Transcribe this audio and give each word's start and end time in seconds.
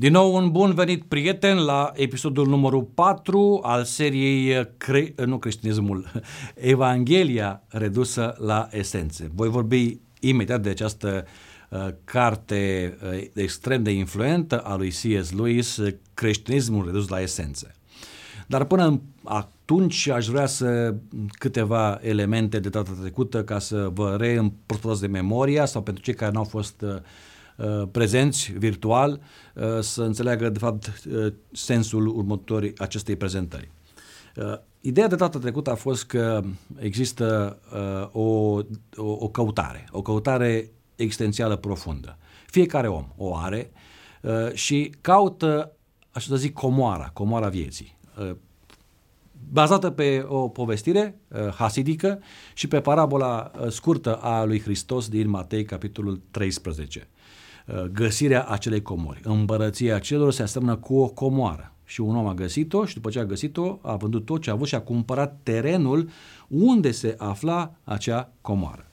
Din 0.00 0.12
nou 0.12 0.34
un 0.34 0.50
bun 0.50 0.74
venit 0.74 1.04
prieten 1.04 1.56
la 1.64 1.92
episodul 1.94 2.48
numărul 2.48 2.82
4 2.82 3.60
al 3.62 3.84
seriei 3.84 4.68
cre- 4.76 5.14
nu 5.26 5.38
creștinismul, 5.38 6.10
Evanghelia 6.54 7.62
redusă 7.68 8.36
la 8.38 8.68
esențe. 8.70 9.30
Voi 9.34 9.48
vorbi 9.48 9.98
imediat 10.20 10.62
de 10.62 10.68
această 10.68 11.26
uh, 11.70 11.88
carte 12.04 12.94
uh, 13.02 13.24
extrem 13.34 13.82
de 13.82 13.90
influentă 13.90 14.58
a 14.58 14.76
lui 14.76 14.88
C.S. 14.88 15.32
Lewis, 15.32 15.80
Creștinismul 16.14 16.84
redus 16.84 17.08
la 17.08 17.20
esențe. 17.20 17.74
Dar 18.46 18.64
până 18.64 19.00
atunci 19.24 20.08
aș 20.08 20.26
vrea 20.26 20.46
să 20.46 20.94
câteva 21.38 21.98
elemente 22.02 22.58
de 22.58 22.68
data 22.68 22.90
trecută 23.00 23.44
ca 23.44 23.58
să 23.58 23.90
vă 23.94 24.16
reîmprospătați 24.18 25.00
de 25.00 25.06
memoria 25.06 25.64
sau 25.64 25.82
pentru 25.82 26.02
cei 26.02 26.14
care 26.14 26.30
nu 26.32 26.38
au 26.38 26.44
fost 26.44 26.80
uh, 26.82 26.88
Uh, 26.90 27.00
prezenți 27.90 28.52
virtual 28.52 29.20
uh, 29.54 29.64
să 29.80 30.02
înțeleagă 30.02 30.48
de 30.48 30.58
fapt 30.58 30.86
uh, 30.86 31.32
sensul 31.52 32.06
următorii 32.06 32.78
acestei 32.78 33.16
prezentări. 33.16 33.70
Ideea 34.80 35.08
de 35.08 35.16
data 35.16 35.38
trecută 35.38 35.70
a 35.70 35.74
fost 35.74 36.06
că 36.06 36.42
există 36.76 37.58
o, 38.12 38.20
o, 38.20 38.62
o 38.96 39.28
căutare, 39.28 39.88
o 39.90 40.02
căutare 40.02 40.70
existențială 40.96 41.56
profundă. 41.56 42.18
Fiecare 42.46 42.88
om 42.88 43.06
o 43.16 43.36
are 43.36 43.72
și 44.52 44.94
caută, 45.00 45.72
aș 46.10 46.26
să 46.26 46.36
zic, 46.36 46.52
comoara, 46.52 47.10
comoara 47.12 47.48
vieții 47.48 47.98
bazată 49.52 49.90
pe 49.90 50.24
o 50.28 50.48
povestire 50.48 51.20
uh, 51.28 51.48
hasidică 51.48 52.22
și 52.54 52.68
pe 52.68 52.80
parabola 52.80 53.50
uh, 53.60 53.70
scurtă 53.70 54.14
a 54.14 54.44
lui 54.44 54.60
Hristos 54.60 55.08
din 55.08 55.28
Matei, 55.28 55.64
capitolul 55.64 56.20
13. 56.30 57.08
Uh, 57.68 57.82
găsirea 57.82 58.44
acelei 58.44 58.82
comori. 58.82 59.20
Împărăția 59.22 59.98
celor 59.98 60.32
se 60.32 60.42
aseamnă 60.42 60.76
cu 60.76 60.96
o 60.96 61.08
comoară. 61.08 61.72
Și 61.84 62.00
un 62.00 62.16
om 62.16 62.26
a 62.26 62.34
găsit-o 62.34 62.84
și 62.84 62.94
după 62.94 63.10
ce 63.10 63.18
a 63.18 63.24
găsit-o 63.24 63.78
a 63.82 63.96
vândut 63.96 64.24
tot 64.24 64.42
ce 64.42 64.50
a 64.50 64.52
avut 64.52 64.66
și 64.66 64.74
a 64.74 64.80
cumpărat 64.80 65.38
terenul 65.42 66.08
unde 66.48 66.90
se 66.90 67.14
afla 67.18 67.74
acea 67.84 68.32
comoară. 68.40 68.86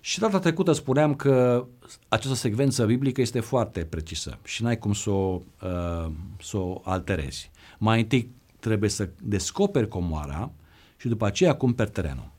Și 0.00 0.18
data 0.18 0.38
trecută 0.38 0.72
spuneam 0.72 1.14
că 1.14 1.66
această 2.08 2.36
secvență 2.36 2.84
biblică 2.84 3.20
este 3.20 3.40
foarte 3.40 3.80
precisă 3.84 4.38
și 4.44 4.62
n-ai 4.62 4.78
cum 4.78 4.92
să 4.92 5.10
o, 5.10 5.40
uh, 5.62 6.10
să 6.42 6.56
o 6.56 6.80
alterezi. 6.84 7.50
Mai 7.78 8.00
întâi 8.00 8.30
trebuie 8.60 8.90
să 8.90 9.08
descoperi 9.22 9.88
comoara 9.88 10.50
și 10.96 11.08
după 11.08 11.26
aceea 11.26 11.54
cumperi 11.54 11.90
terenul. 11.90 12.30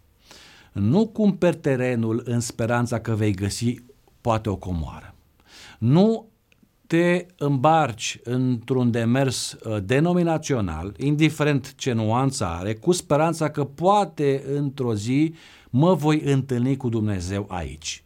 Nu 0.71 1.07
cumperi 1.07 1.57
terenul 1.57 2.21
în 2.25 2.39
speranța 2.39 2.99
că 2.99 3.15
vei 3.15 3.33
găsi 3.33 3.75
poate 4.21 4.49
o 4.49 4.55
comoară. 4.55 5.11
Nu 5.77 6.27
te 6.87 7.25
îmbarci 7.37 8.19
într-un 8.23 8.91
demers 8.91 9.51
uh, 9.51 9.77
denominațional, 9.83 10.93
indiferent 10.97 11.75
ce 11.75 11.91
nuanță 11.91 12.45
are, 12.45 12.73
cu 12.73 12.91
speranța 12.91 13.49
că 13.49 13.63
poate 13.63 14.43
într-o 14.53 14.95
zi 14.95 15.33
mă 15.69 15.93
voi 15.93 16.21
întâlni 16.21 16.77
cu 16.77 16.89
Dumnezeu 16.89 17.45
aici. 17.49 18.03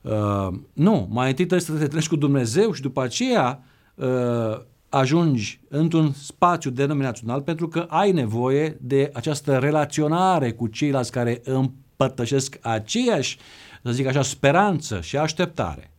Uh, 0.00 0.48
nu, 0.72 1.08
mai 1.10 1.28
întâi 1.28 1.46
trebuie 1.46 1.60
să 1.60 1.72
te 1.72 1.78
întâlnești 1.78 2.10
cu 2.10 2.16
Dumnezeu 2.16 2.72
și 2.72 2.80
după 2.80 3.02
aceea 3.02 3.64
uh, 3.94 4.60
ajungi 4.88 5.60
într-un 5.68 6.12
spațiu 6.12 6.70
denominațional 6.70 7.42
pentru 7.42 7.68
că 7.68 7.86
ai 7.88 8.12
nevoie 8.12 8.78
de 8.80 9.10
această 9.14 9.58
relaționare 9.58 10.52
cu 10.52 10.66
ceilalți 10.66 11.10
care 11.12 11.40
împărtășesc 11.44 12.58
aceeași, 12.60 13.38
să 13.82 13.90
zic 13.90 14.06
așa, 14.06 14.22
speranță 14.22 15.00
și 15.00 15.16
așteptare. 15.16 15.90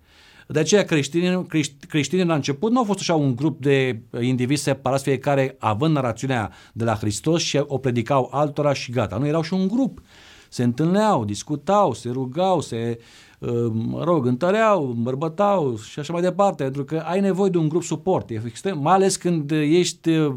De 0.48 0.60
aceea 0.60 0.84
creștinii, 0.84 1.46
creștinii 1.88 2.26
la 2.26 2.36
început 2.36 2.72
nu 2.72 2.78
au 2.78 2.84
fost 2.84 3.00
așa 3.00 3.16
un 3.16 3.36
grup 3.36 3.62
de 3.62 4.02
indivizi 4.22 4.64
separați, 4.64 5.04
fiecare 5.04 5.56
având 5.60 5.94
narațiunea 5.94 6.52
de 6.74 6.84
la 6.84 6.96
Hristos 6.96 7.42
și 7.42 7.64
o 7.66 7.78
predicau 7.78 8.30
altora 8.32 8.74
și 8.74 8.92
gata. 8.92 9.18
Nu, 9.18 9.28
erau 9.28 9.42
și 9.42 9.54
un 9.54 9.68
grup. 9.68 10.02
Se 10.50 10.64
întâlneau, 10.64 11.26
discutau, 11.26 11.94
se 11.94 12.10
rugau, 12.10 12.62
se, 12.62 13.00
uh, 13.40 13.72
mă 13.72 14.04
rog, 14.04 14.26
întăreau, 14.26 14.90
îmbărbătau 14.90 15.78
și 15.78 16.00
așa 16.00 16.14
mai 16.14 16.22
departe, 16.22 16.64
pentru 16.64 16.84
că 16.84 16.98
ai 17.06 17.20
nevoie 17.20 17.50
de 17.50 17.58
un 17.58 17.70
grup 17.70 17.84
suport, 17.84 18.30
e 18.30 18.42
extrem, 18.46 18.80
mai 18.80 18.94
ales 18.94 19.16
când 19.16 19.52
ești 19.52 20.10
uh, 20.10 20.36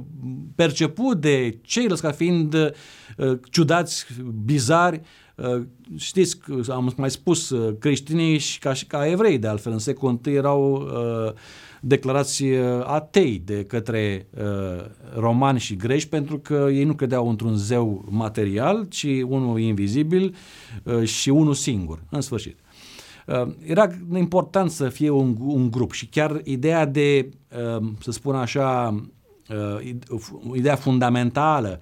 perceput 0.55 1.21
de 1.21 1.59
ceilalți 1.63 2.03
ca 2.03 2.11
fiind 2.11 2.55
uh, 2.55 3.39
ciudați, 3.51 4.07
bizari, 4.45 5.01
Uh, 5.01 5.30
știți, 5.97 6.39
am 6.69 6.93
mai 6.97 7.11
spus, 7.11 7.51
uh, 7.51 7.75
creștinii 7.79 8.39
și 8.39 8.59
ca 8.59 8.73
și 8.73 8.87
ca 8.87 9.07
evrei, 9.07 9.39
de 9.39 9.47
altfel, 9.47 9.73
în 9.73 9.79
secolul 9.79 10.21
I 10.25 10.31
erau 10.31 10.73
uh, 10.73 11.33
declarați 11.81 12.45
atei 12.85 13.43
de 13.45 13.65
către 13.65 14.27
romani 15.15 15.59
și 15.59 15.77
greci 15.77 16.07
pentru 16.07 16.39
că 16.39 16.69
ei 16.73 16.85
nu 16.85 16.95
credeau 16.95 17.29
într-un 17.29 17.57
zeu 17.57 18.05
material, 18.11 18.87
ci 18.89 19.07
unul 19.27 19.61
invizibil 19.61 20.35
și 21.05 21.29
unul 21.29 21.55
singur, 21.55 22.03
în 22.11 22.21
sfârșit. 22.21 22.59
Era 23.65 23.87
important 24.15 24.71
să 24.71 24.89
fie 24.89 25.11
un, 25.11 25.37
un 25.39 25.71
grup 25.71 25.93
și 25.93 26.07
chiar 26.07 26.41
ideea 26.45 26.87
de, 26.87 27.29
să 28.01 28.11
spun 28.11 28.35
așa, 28.35 29.01
ideea 30.55 30.77
fundamentală 30.77 31.81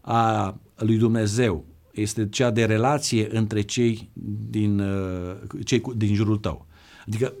a 0.00 0.54
lui 0.76 0.96
Dumnezeu 0.96 1.64
este 1.92 2.28
cea 2.28 2.50
de 2.50 2.64
relație 2.64 3.36
între 3.36 3.60
cei 3.60 4.10
din, 4.50 4.80
uh, 4.80 5.36
cei 5.64 5.82
din 5.96 6.14
jurul 6.14 6.36
tău. 6.36 6.66
Adică 7.06 7.32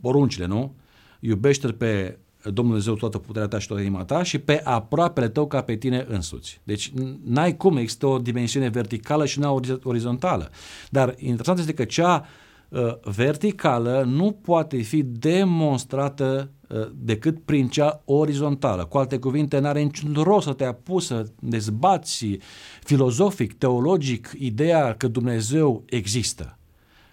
poruncile, 0.00 0.46
nu? 0.46 0.74
Iubește 1.20 1.68
pe 1.68 2.18
Domnul 2.42 2.64
Dumnezeu 2.64 2.94
toată 2.94 3.18
puterea 3.18 3.48
ta 3.48 3.58
și 3.58 3.66
toată 3.66 3.82
inima 3.82 4.04
ta 4.04 4.22
și 4.22 4.38
pe 4.38 4.60
aproapele 4.64 5.28
tău 5.28 5.46
ca 5.46 5.62
pe 5.62 5.76
tine 5.76 6.06
însuți. 6.08 6.60
Deci 6.64 6.92
n-ai 7.24 7.56
cum, 7.56 7.76
există 7.76 8.06
o 8.06 8.18
dimensiune 8.18 8.68
verticală 8.68 9.26
și 9.26 9.38
una 9.38 9.60
orizontală. 9.82 10.50
Dar 10.90 11.14
interesant 11.18 11.58
este 11.58 11.74
că 11.74 11.84
cea 11.84 12.26
uh, 12.68 12.80
verticală 13.02 14.04
nu 14.06 14.32
poate 14.32 14.76
fi 14.76 15.02
demonstrată 15.02 16.50
uh, 16.52 16.57
decât 16.94 17.44
prin 17.44 17.68
cea 17.68 18.02
orizontală. 18.04 18.84
Cu 18.84 18.98
alte 18.98 19.18
cuvinte, 19.18 19.58
n-are 19.58 19.82
niciun 19.82 20.14
rost 20.22 20.46
să 20.46 20.52
te 20.52 20.64
apuci 20.64 21.02
să 21.02 21.26
dezbați 21.38 22.38
filozofic, 22.82 23.58
teologic, 23.58 24.30
ideea 24.38 24.94
că 24.94 25.08
Dumnezeu 25.08 25.82
există, 25.86 26.58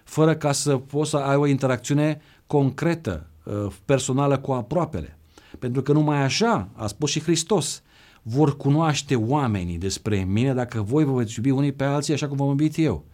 fără 0.04 0.34
ca 0.34 0.52
să 0.52 0.76
poți 0.76 1.10
să 1.10 1.16
ai 1.16 1.36
o 1.36 1.46
interacțiune 1.46 2.20
concretă, 2.46 3.26
uh, 3.44 3.66
personală 3.84 4.38
cu 4.38 4.52
aproapele. 4.52 5.18
Pentru 5.58 5.82
că 5.82 5.92
numai 5.92 6.22
așa, 6.22 6.68
a 6.72 6.86
spus 6.86 7.10
și 7.10 7.22
Hristos, 7.22 7.82
vor 8.22 8.56
cunoaște 8.56 9.16
oamenii 9.16 9.78
despre 9.78 10.24
mine 10.24 10.54
dacă 10.54 10.82
voi 10.82 11.04
vă 11.04 11.12
veți 11.12 11.34
iubi 11.36 11.50
unii 11.50 11.72
pe 11.72 11.84
alții 11.84 12.14
așa 12.14 12.28
cum 12.28 12.36
v-am 12.36 12.48
iubit 12.48 12.78
eu. 12.78 13.04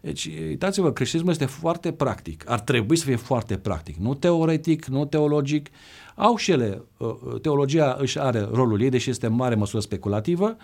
Deci, 0.00 0.26
uitați-vă, 0.48 0.92
creștinismul 0.92 1.32
este 1.32 1.46
foarte 1.46 1.92
practic. 1.92 2.50
Ar 2.50 2.60
trebui 2.60 2.96
să 2.96 3.04
fie 3.04 3.16
foarte 3.16 3.56
practic. 3.56 3.96
Nu 3.96 4.14
teoretic, 4.14 4.84
nu 4.84 5.04
teologic. 5.04 5.68
Au 6.14 6.36
și 6.36 6.50
ele, 6.50 6.82
uh, 6.96 7.40
teologia 7.42 7.96
își 8.00 8.18
are 8.18 8.48
rolul 8.52 8.82
ei, 8.82 8.90
deși 8.90 9.10
este 9.10 9.26
în 9.26 9.34
mare 9.34 9.54
măsură 9.54 9.82
speculativă, 9.82 10.56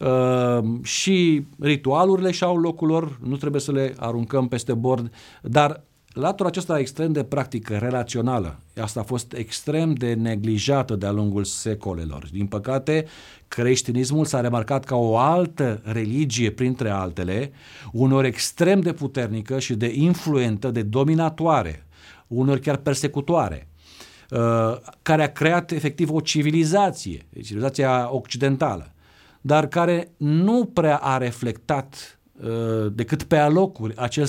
Ehm, 0.00 0.82
și 0.82 1.46
ritualurile 1.58 2.30
și-au 2.30 2.56
locul 2.56 2.88
lor, 2.88 3.18
nu 3.22 3.36
trebuie 3.36 3.60
să 3.60 3.72
le 3.72 3.94
aruncăm 3.98 4.48
peste 4.48 4.74
bord, 4.74 5.12
dar 5.42 5.82
latura 6.12 6.48
aceasta 6.48 6.78
extrem 6.78 7.12
de 7.12 7.24
practică, 7.24 7.76
relațională, 7.76 8.60
asta 8.80 9.00
a 9.00 9.02
fost 9.02 9.32
extrem 9.32 9.94
de 9.94 10.14
neglijată 10.14 10.96
de-a 10.96 11.10
lungul 11.10 11.44
secolelor. 11.44 12.28
Din 12.32 12.46
păcate, 12.46 13.06
creștinismul 13.48 14.24
s-a 14.24 14.40
remarcat 14.40 14.84
ca 14.84 14.96
o 14.96 15.16
altă 15.16 15.80
religie, 15.84 16.50
printre 16.50 16.90
altele, 16.90 17.52
unor 17.92 18.24
extrem 18.24 18.80
de 18.80 18.92
puternică 18.92 19.58
și 19.58 19.74
de 19.74 19.92
influentă, 19.94 20.70
de 20.70 20.82
dominatoare, 20.82 21.86
unor 22.26 22.58
chiar 22.58 22.76
persecutoare, 22.76 23.68
uh, 24.30 24.76
care 25.02 25.22
a 25.22 25.32
creat 25.32 25.70
efectiv 25.70 26.10
o 26.12 26.20
civilizație, 26.20 27.26
civilizația 27.42 28.14
occidentală 28.14 28.92
dar 29.40 29.66
care 29.66 30.12
nu 30.16 30.64
prea 30.64 30.96
a 30.96 31.16
reflectat 31.16 32.18
uh, 32.42 32.92
decât 32.92 33.22
pe 33.22 33.36
alocuri 33.36 33.96
acel 33.96 34.26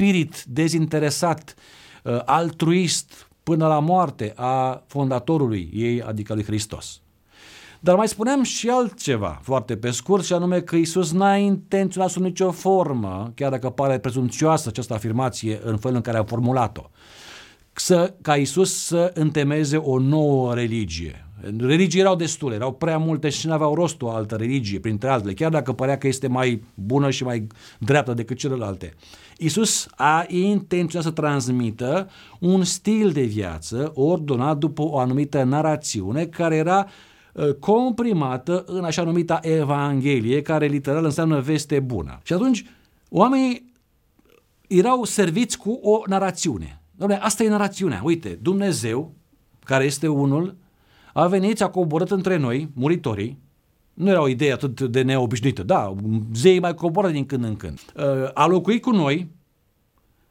spirit 0.00 0.44
dezinteresat, 0.44 1.54
uh, 2.04 2.20
altruist 2.24 3.30
până 3.42 3.66
la 3.66 3.78
moarte 3.78 4.32
a 4.36 4.82
fondatorului 4.86 5.70
ei, 5.72 6.02
adică 6.02 6.34
lui 6.34 6.44
Hristos. 6.44 7.00
Dar 7.80 7.96
mai 7.96 8.08
spuneam 8.08 8.42
și 8.42 8.68
altceva, 8.68 9.40
foarte 9.42 9.76
pe 9.76 9.90
scurt, 9.90 10.24
și 10.24 10.32
anume 10.32 10.60
că 10.60 10.76
Isus 10.76 11.12
n-a 11.12 11.36
intenționat 11.36 12.10
sub 12.10 12.22
nicio 12.22 12.50
formă, 12.50 13.32
chiar 13.34 13.50
dacă 13.50 13.70
pare 13.70 13.98
prezumțioasă 13.98 14.68
această 14.68 14.94
afirmație 14.94 15.60
în 15.64 15.76
felul 15.76 15.96
în 15.96 16.02
care 16.02 16.18
a 16.18 16.24
formulat-o, 16.24 16.90
să, 17.72 18.14
ca 18.22 18.36
Isus 18.36 18.84
să 18.84 19.10
întemeze 19.14 19.76
o 19.76 19.98
nouă 19.98 20.54
religie. 20.54 21.26
Religii 21.58 22.00
erau 22.00 22.16
destule, 22.16 22.54
erau 22.54 22.72
prea 22.72 22.98
multe 22.98 23.28
și 23.28 23.46
nu 23.46 23.52
aveau 23.52 23.74
rost 23.74 24.02
o 24.02 24.10
altă 24.10 24.34
religie, 24.34 24.80
printre 24.80 25.08
altele, 25.08 25.32
chiar 25.32 25.50
dacă 25.50 25.72
părea 25.72 25.98
că 25.98 26.06
este 26.06 26.28
mai 26.28 26.62
bună 26.74 27.10
și 27.10 27.24
mai 27.24 27.46
dreaptă 27.78 28.14
decât 28.14 28.36
celelalte. 28.36 28.94
Isus 29.38 29.88
a 29.96 30.24
intenționat 30.28 31.06
să 31.06 31.12
transmită 31.12 32.08
un 32.38 32.64
stil 32.64 33.10
de 33.10 33.22
viață 33.22 33.92
ordonat 33.94 34.58
după 34.58 34.82
o 34.82 34.98
anumită 34.98 35.42
narațiune 35.42 36.24
care 36.24 36.56
era 36.56 36.86
uh, 37.32 37.54
comprimată 37.54 38.64
în 38.66 38.84
așa 38.84 39.02
numita 39.02 39.38
Evanghelie, 39.42 40.42
care 40.42 40.66
literal 40.66 41.04
înseamnă 41.04 41.40
veste 41.40 41.80
bună. 41.80 42.20
Și 42.22 42.32
atunci 42.32 42.64
oamenii 43.08 43.72
erau 44.66 45.04
serviți 45.04 45.58
cu 45.58 45.70
o 45.82 46.02
narațiune. 46.06 46.80
Doamne, 46.96 47.16
asta 47.16 47.42
e 47.42 47.48
narațiunea. 47.48 48.00
Uite, 48.04 48.38
Dumnezeu, 48.42 49.12
care 49.64 49.84
este 49.84 50.08
unul, 50.08 50.56
a 51.12 51.26
venit, 51.26 51.62
a 51.62 51.70
coborât 51.70 52.10
între 52.10 52.36
noi, 52.36 52.70
muritorii, 52.74 53.38
nu 53.94 54.08
era 54.08 54.22
o 54.22 54.28
idee 54.28 54.52
atât 54.52 54.80
de 54.80 55.02
neobișnuită, 55.02 55.62
da, 55.62 55.94
zeii 56.34 56.60
mai 56.60 56.74
coboră 56.74 57.10
din 57.10 57.26
când 57.26 57.44
în 57.44 57.56
când. 57.56 57.80
Uh, 57.96 58.30
a 58.34 58.46
locuit 58.46 58.82
cu 58.82 58.90
noi, 58.90 59.30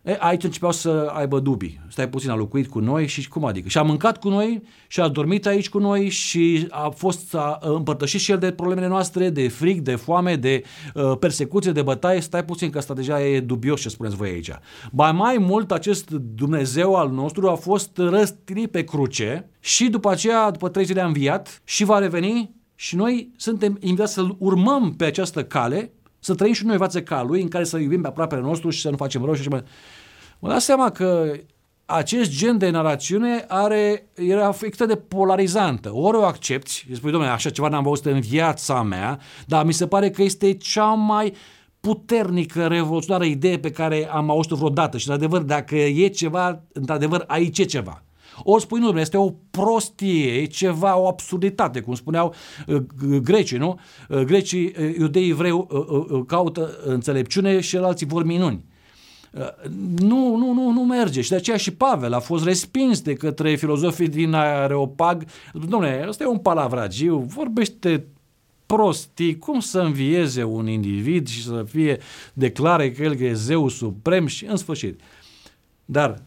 E, 0.02 0.18
aici 0.20 0.44
începeau 0.44 0.72
să 0.72 1.12
aibă 1.14 1.40
dubii. 1.40 1.82
Stai 1.90 2.10
puțin, 2.10 2.30
a 2.30 2.36
locuit 2.36 2.68
cu 2.68 2.80
noi 2.80 3.08
și 3.08 3.28
cum 3.28 3.46
adică? 3.46 3.68
Și 3.68 3.78
a 3.78 3.82
mâncat 3.82 4.20
cu 4.20 4.30
noi 4.30 4.64
și 4.88 5.00
a 5.00 5.08
dormit 5.08 5.46
aici 5.46 5.70
cu 5.70 5.80
noi 5.80 6.10
și 6.10 6.68
a 6.70 6.90
fost 6.90 7.36
a 7.36 7.58
împărtășit 7.62 8.20
și 8.20 8.32
el 8.32 8.38
de 8.38 8.52
problemele 8.52 8.88
noastre, 8.88 9.30
de 9.30 9.48
fric, 9.48 9.82
de 9.82 9.96
foame, 9.96 10.36
de 10.36 10.64
uh, 10.94 11.18
persecuție, 11.20 11.72
de 11.72 11.82
bătaie. 11.82 12.20
Stai 12.20 12.46
puțin 12.46 12.70
că 12.70 12.78
asta 12.78 12.94
deja 12.94 13.26
e 13.26 13.40
dubios 13.40 13.82
ce 13.82 13.90
spuneți 13.90 14.16
voi 14.16 14.30
aici. 14.30 14.52
Ba 14.92 15.12
mai 15.12 15.38
mult, 15.38 15.72
acest 15.72 16.10
Dumnezeu 16.12 16.96
al 16.96 17.10
nostru 17.10 17.50
a 17.50 17.56
fost 17.56 17.98
răstinit 17.98 18.72
pe 18.72 18.84
cruce 18.84 19.50
și 19.60 19.90
după 19.90 20.10
aceea, 20.10 20.52
după 20.52 20.70
trei 20.70 20.86
zile 20.86 21.02
a 21.02 21.06
înviat 21.06 21.62
și 21.64 21.84
va 21.84 22.00
reveni 22.00 22.56
și 22.76 22.96
noi 22.96 23.32
suntem 23.36 23.78
invitați 23.80 24.14
să-L 24.14 24.36
urmăm 24.40 24.94
pe 24.98 25.06
această 25.06 25.44
cale 25.44 25.92
să 26.20 26.36
trăim 26.36 26.54
și 26.54 26.66
noi 26.66 26.78
față 26.78 27.02
ca 27.02 27.24
lui, 27.24 27.42
în 27.42 27.48
care 27.48 27.64
să 27.64 27.78
iubim 27.78 28.02
pe 28.02 28.08
aproapele 28.08 28.42
nostru 28.42 28.70
și 28.70 28.82
să 28.82 28.90
nu 28.90 28.96
facem 28.96 29.24
rău 29.24 29.34
și 29.34 29.40
așa 29.40 29.50
mai 29.50 29.64
Mă 30.40 30.50
dau 30.50 30.60
seama 30.60 30.90
că 30.90 31.32
acest 31.86 32.32
gen 32.32 32.58
de 32.58 32.70
narațiune 32.70 33.46
are, 33.48 34.08
era 34.14 34.56
extrem 34.62 34.88
de 34.88 34.96
polarizantă. 34.96 35.92
Ori 35.94 36.18
o 36.18 36.24
accepti 36.24 36.72
și 36.72 36.96
spui, 36.96 37.12
domnule, 37.12 37.32
așa 37.32 37.50
ceva 37.50 37.68
n-am 37.68 37.84
văzut 37.84 38.06
în 38.06 38.20
viața 38.20 38.82
mea, 38.82 39.20
dar 39.46 39.66
mi 39.66 39.74
se 39.74 39.88
pare 39.88 40.10
că 40.10 40.22
este 40.22 40.54
cea 40.54 40.86
mai 40.94 41.34
puternică, 41.80 42.68
revoluționară 42.68 43.26
idee 43.26 43.60
pe 43.60 43.72
care 43.72 44.10
am 44.12 44.30
auzit-o 44.30 44.56
vreodată 44.56 44.98
și, 44.98 45.10
într-adevăr, 45.10 45.42
dacă 45.42 45.76
e 45.76 46.08
ceva, 46.08 46.62
într-adevăr, 46.74 47.24
aici 47.28 47.60
e 47.60 47.64
ceva. 47.64 48.04
Ori 48.44 48.62
spui, 48.62 48.80
nu, 48.80 49.00
este 49.00 49.18
o 49.18 49.34
prostie, 49.52 50.34
e 50.34 50.46
ceva, 50.46 50.98
o 50.98 51.08
absurditate, 51.08 51.80
cum 51.80 51.96
spuneau 51.96 52.34
uh, 52.68 52.82
grecii, 53.22 53.58
nu? 53.58 53.80
Uh, 54.10 54.20
grecii, 54.20 54.66
uh, 54.66 54.96
iudeii 54.98 55.34
vrei 55.34 55.68
caută 56.28 56.78
înțelepciune 56.86 57.60
și 57.60 57.78
alții 57.78 58.06
vor 58.06 58.26
minuni. 58.26 58.66
Nu, 59.98 60.36
nu, 60.36 60.54
nu, 60.54 60.72
nu 60.72 60.86
merge. 60.86 61.22
Și 61.22 61.30
de 61.30 61.36
aceea 61.36 61.58
și 61.58 61.72
Pavel 61.72 62.14
a 62.14 62.20
fost 62.20 62.44
respins 62.44 63.02
de 63.02 63.14
către 63.14 63.56
filozofii 63.56 64.08
din 64.08 64.34
Areopag. 64.34 65.24
Dom'le, 65.54 66.08
ăsta 66.08 66.24
e 66.24 66.28
un 66.28 66.38
palavragiu, 66.38 67.18
vorbește 67.18 68.06
prostii, 68.66 69.38
cum 69.38 69.60
să 69.60 69.80
învieze 69.80 70.44
un 70.44 70.68
individ 70.68 71.28
și 71.28 71.44
să 71.44 71.66
fie 71.70 71.98
declare 72.34 72.92
că 72.92 73.04
el 73.04 73.22
e 73.22 73.34
zeu 73.34 73.68
suprem 73.68 74.26
și 74.26 74.46
în 74.46 74.56
sfârșit. 74.56 75.00
Dar 75.86 76.22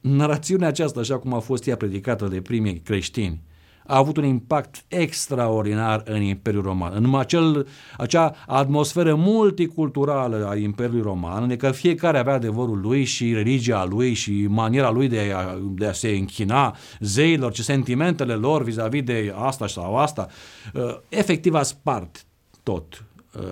narațiunea 0.00 0.68
aceasta, 0.68 1.00
așa 1.00 1.18
cum 1.18 1.34
a 1.34 1.38
fost 1.38 1.66
ea 1.66 1.76
predicată 1.76 2.26
de 2.26 2.40
primii 2.40 2.80
creștini, 2.80 3.42
a 3.86 3.96
avut 3.96 4.16
un 4.16 4.24
impact 4.24 4.84
extraordinar 4.88 6.02
în 6.04 6.22
Imperiul 6.22 6.62
Roman. 6.62 6.92
În 6.94 7.14
acel, 7.14 7.66
acea 7.96 8.34
atmosferă 8.46 9.14
multiculturală 9.14 10.46
a 10.48 10.56
Imperiului 10.56 11.02
Roman, 11.02 11.50
în 11.50 11.56
care 11.56 11.72
fiecare 11.72 12.18
avea 12.18 12.34
adevărul 12.34 12.80
lui 12.80 13.04
și 13.04 13.32
religia 13.34 13.84
lui 13.84 14.12
și 14.12 14.46
maniera 14.48 14.90
lui 14.90 15.08
de 15.08 15.32
a, 15.36 15.58
de 15.74 15.86
a 15.86 15.92
se 15.92 16.08
închina 16.08 16.76
zeilor, 17.00 17.54
și 17.54 17.62
sentimentele 17.62 18.34
lor 18.34 18.62
vis-a-vis 18.62 19.02
de 19.02 19.34
asta 19.36 19.66
sau 19.66 19.96
asta, 19.96 20.28
uh, 20.74 20.96
efectiv 21.08 21.54
a 21.54 21.62
spart 21.62 22.24
tot. 22.62 23.04
Uh, 23.36 23.42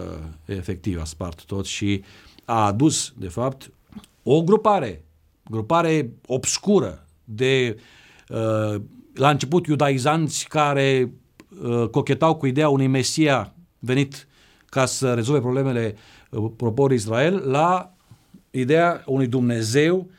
efectiv 0.44 1.00
a 1.00 1.04
spart 1.04 1.44
tot 1.44 1.66
și 1.66 2.02
a 2.44 2.66
adus, 2.66 3.12
de 3.16 3.28
fapt, 3.28 3.70
o 4.22 4.42
grupare, 4.42 5.04
grupare 5.48 6.10
obscură 6.26 7.06
de 7.24 7.76
uh, 8.28 8.80
la 9.14 9.30
început 9.30 9.66
iudaizanți 9.66 10.48
care 10.48 11.12
uh, 11.62 11.88
cochetau 11.88 12.36
cu 12.36 12.46
ideea 12.46 12.68
unui 12.68 12.86
Mesia 12.86 13.54
venit 13.78 14.26
ca 14.66 14.86
să 14.86 15.14
rezolve 15.14 15.40
problemele 15.40 15.94
uh, 16.30 16.50
poporului 16.56 16.96
Israel, 16.96 17.42
la 17.46 17.94
ideea 18.50 19.02
unui 19.06 19.26
Dumnezeu 19.26 20.10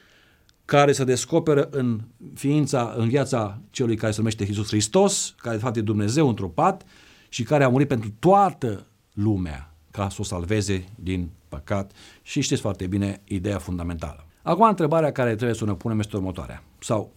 care 0.66 0.94
să 0.94 1.04
descoperă 1.04 1.68
în 1.72 2.02
ființa, 2.36 2.94
în 2.98 3.08
viața 3.08 3.62
celui 3.70 3.96
care 3.96 4.12
se 4.12 4.18
numește 4.18 4.44
Iisus 4.44 4.68
Hristos, 4.68 5.36
care 5.38 5.56
de 5.56 5.62
fapt 5.62 5.76
e 5.76 5.81
Dumnezeu 5.81 6.28
întrupat 6.28 6.86
și 7.30 7.44
care 7.44 7.64
a 7.64 7.70
murit 7.70 7.88
pentru 7.88 8.14
toată 8.20 8.86
lumea 9.14 9.74
ca 9.92 10.10
să 10.10 10.18
o 10.20 10.24
salveze 10.24 10.86
din 10.96 11.30
păcat 11.48 11.92
și 12.22 12.42
știți 12.42 12.62
foarte 12.62 12.88
bine 12.88 13.22
ideea 13.24 13.58
fundamentală. 13.58 14.29
Acum 14.50 14.68
întrebarea 14.68 15.12
care 15.12 15.36
trebuie 15.36 15.56
să 15.56 15.66
ne 15.66 15.74
punem 15.74 16.00
este 16.00 16.16
următoarea, 16.16 16.63
sau 16.80 17.12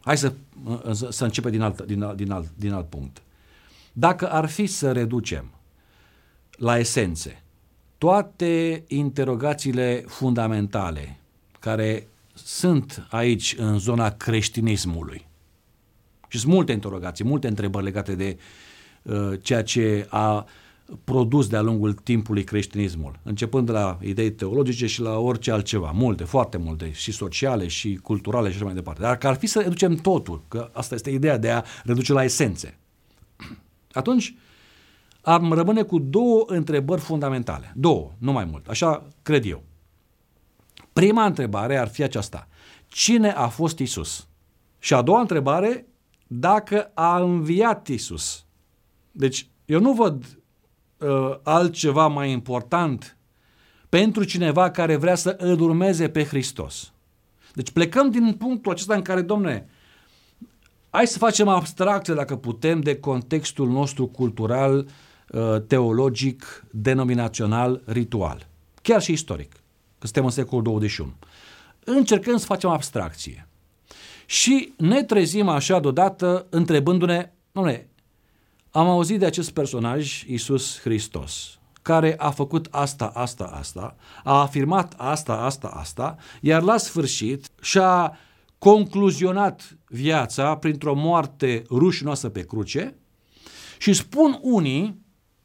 Hai 0.00 0.16
să, 0.16 0.32
să 1.10 1.24
începem 1.24 1.50
din 1.50 1.60
alt, 1.60 1.82
din, 1.82 2.02
alt, 2.02 2.16
din, 2.16 2.30
alt, 2.30 2.48
din 2.54 2.72
alt 2.72 2.86
punct. 2.88 3.22
Dacă 3.92 4.30
ar 4.30 4.46
fi 4.46 4.66
să 4.66 4.92
reducem 4.92 5.50
la 6.50 6.78
esențe 6.78 7.42
toate 7.98 8.84
interogațiile 8.86 10.04
fundamentale 10.06 11.18
care 11.58 12.06
sunt 12.34 13.06
aici 13.10 13.54
în 13.58 13.78
zona 13.78 14.10
creștinismului, 14.10 15.26
și 16.28 16.38
sunt 16.38 16.52
multe 16.52 16.72
interogații, 16.72 17.24
multe 17.24 17.48
întrebări 17.48 17.84
legate 17.84 18.14
de 18.14 18.38
uh, 19.02 19.32
ceea 19.42 19.62
ce 19.62 20.06
a 20.10 20.46
produs 21.04 21.46
de-a 21.46 21.60
lungul 21.60 21.92
timpului 21.92 22.44
creștinismul, 22.44 23.18
începând 23.22 23.66
de 23.66 23.72
la 23.72 23.98
idei 24.02 24.32
teologice 24.32 24.86
și 24.86 25.00
la 25.00 25.18
orice 25.18 25.50
altceva, 25.50 25.90
multe, 25.90 26.24
foarte 26.24 26.56
multe, 26.56 26.92
și 26.92 27.12
sociale, 27.12 27.66
și 27.66 27.94
culturale 27.94 28.48
și 28.48 28.54
așa 28.54 28.64
mai 28.64 28.74
departe. 28.74 29.00
Dar 29.00 29.18
că 29.18 29.28
ar 29.28 29.36
fi 29.36 29.46
să 29.46 29.60
reducem 29.60 29.94
totul, 29.94 30.42
că 30.48 30.70
asta 30.72 30.94
este 30.94 31.10
ideea 31.10 31.38
de 31.38 31.50
a 31.50 31.62
reduce 31.84 32.12
la 32.12 32.24
esențe, 32.24 32.78
atunci 33.92 34.34
am 35.20 35.52
rămâne 35.52 35.82
cu 35.82 35.98
două 35.98 36.44
întrebări 36.46 37.00
fundamentale. 37.00 37.72
Două, 37.76 38.12
nu 38.18 38.32
mai 38.32 38.44
mult. 38.44 38.68
Așa 38.68 39.06
cred 39.22 39.46
eu. 39.46 39.62
Prima 40.92 41.24
întrebare 41.24 41.76
ar 41.76 41.88
fi 41.88 42.02
aceasta. 42.02 42.48
Cine 42.86 43.30
a 43.30 43.48
fost 43.48 43.78
Isus? 43.78 44.26
Și 44.78 44.94
a 44.94 45.02
doua 45.02 45.20
întrebare, 45.20 45.86
dacă 46.26 46.90
a 46.94 47.18
înviat 47.18 47.88
Isus. 47.88 48.44
Deci, 49.12 49.48
eu 49.64 49.80
nu 49.80 49.92
văd 49.92 50.37
uh, 50.98 51.36
altceva 51.42 52.06
mai 52.06 52.30
important 52.30 53.16
pentru 53.88 54.24
cineva 54.24 54.70
care 54.70 54.96
vrea 54.96 55.14
să 55.14 55.36
îl 55.38 55.60
urmeze 55.60 56.08
pe 56.08 56.24
Hristos. 56.24 56.92
Deci 57.54 57.70
plecăm 57.70 58.10
din 58.10 58.32
punctul 58.32 58.72
acesta 58.72 58.94
în 58.94 59.02
care, 59.02 59.20
domne, 59.20 59.68
hai 60.90 61.06
să 61.06 61.18
facem 61.18 61.48
abstracție, 61.48 62.14
dacă 62.14 62.36
putem, 62.36 62.80
de 62.80 62.96
contextul 62.96 63.68
nostru 63.68 64.06
cultural, 64.06 64.86
uh, 65.28 65.62
teologic, 65.66 66.64
denominațional, 66.70 67.82
ritual. 67.86 68.46
Chiar 68.82 69.02
și 69.02 69.12
istoric, 69.12 69.52
că 69.98 70.06
suntem 70.06 70.24
în 70.24 70.30
secolul 70.30 70.64
21. 70.64 71.12
Încercăm 71.84 72.36
să 72.36 72.46
facem 72.46 72.70
abstracție. 72.70 73.48
Și 74.26 74.72
ne 74.76 75.02
trezim 75.02 75.48
așa 75.48 75.80
deodată 75.80 76.46
întrebându-ne, 76.50 77.32
domne, 77.52 77.88
am 78.78 78.88
auzit 78.88 79.18
de 79.18 79.26
acest 79.26 79.50
personaj, 79.50 80.24
Isus 80.26 80.80
Hristos, 80.80 81.58
care 81.82 82.14
a 82.18 82.30
făcut 82.30 82.66
asta, 82.70 83.10
asta, 83.14 83.44
asta, 83.44 83.96
a 84.24 84.40
afirmat 84.40 84.94
asta, 84.96 85.32
asta, 85.32 85.68
asta, 85.68 86.16
iar 86.40 86.62
la 86.62 86.76
sfârșit 86.76 87.48
și-a 87.60 88.18
concluzionat 88.58 89.78
viața 89.88 90.56
printr-o 90.56 90.94
moarte 90.94 91.62
rușinoasă 91.70 92.28
pe 92.28 92.44
cruce 92.44 92.96
și 93.78 93.92
spun 93.92 94.38
unii, 94.42 95.02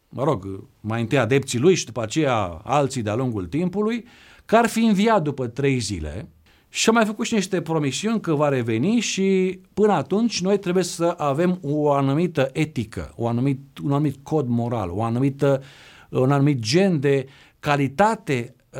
mă 0.09 0.23
rog, 0.23 0.67
mai 0.79 1.01
întâi 1.01 1.17
adepții 1.17 1.59
lui 1.59 1.75
și 1.75 1.85
după 1.85 2.01
aceea 2.01 2.43
alții 2.63 3.01
de-a 3.01 3.15
lungul 3.15 3.45
timpului, 3.45 4.05
că 4.45 4.55
ar 4.55 4.67
fi 4.67 4.79
înviat 4.79 5.21
după 5.21 5.47
trei 5.47 5.79
zile, 5.79 6.29
și 6.75 6.89
a 6.89 6.91
mai 6.91 7.05
făcut 7.05 7.25
și 7.25 7.33
niște 7.33 7.61
promisiuni 7.61 8.21
că 8.21 8.33
va 8.33 8.49
reveni 8.49 8.99
și 8.99 9.59
până 9.73 9.91
atunci 9.91 10.41
noi 10.41 10.59
trebuie 10.59 10.83
să 10.83 11.13
avem 11.17 11.59
o 11.61 11.91
anumită 11.91 12.49
etică, 12.53 13.13
o 13.15 13.27
anumit, 13.27 13.59
un 13.83 13.91
anumit 13.91 14.15
cod 14.23 14.47
moral, 14.47 14.89
o 14.91 15.03
anumită, 15.03 15.63
un 16.09 16.31
anumit 16.31 16.59
gen 16.59 16.99
de 16.99 17.27
calitate 17.59 18.55
uh, 18.69 18.79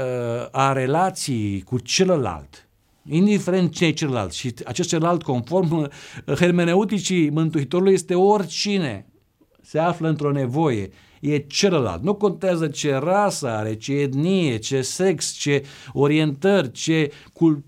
a 0.51 0.71
relației 0.71 1.61
cu 1.61 1.79
celălalt. 1.79 2.67
indiferent 3.09 3.73
ce 3.73 3.85
e 3.85 3.91
celălalt. 3.91 4.31
Și 4.31 4.53
acest 4.65 4.89
celălalt, 4.89 5.23
conform 5.23 5.89
hermeneuticii 6.25 7.29
Mântuitorului, 7.29 7.93
este 7.93 8.15
oricine 8.15 9.05
se 9.61 9.79
află 9.79 10.07
într-o 10.07 10.31
nevoie, 10.31 10.89
e 11.23 11.37
celălalt. 11.37 12.03
Nu 12.03 12.13
contează 12.13 12.67
ce 12.67 12.95
rasă 12.95 13.47
are, 13.47 13.75
ce 13.75 13.93
etnie, 13.93 14.57
ce 14.57 14.81
sex, 14.81 15.31
ce 15.31 15.63
orientări, 15.93 16.71
ce 16.71 17.11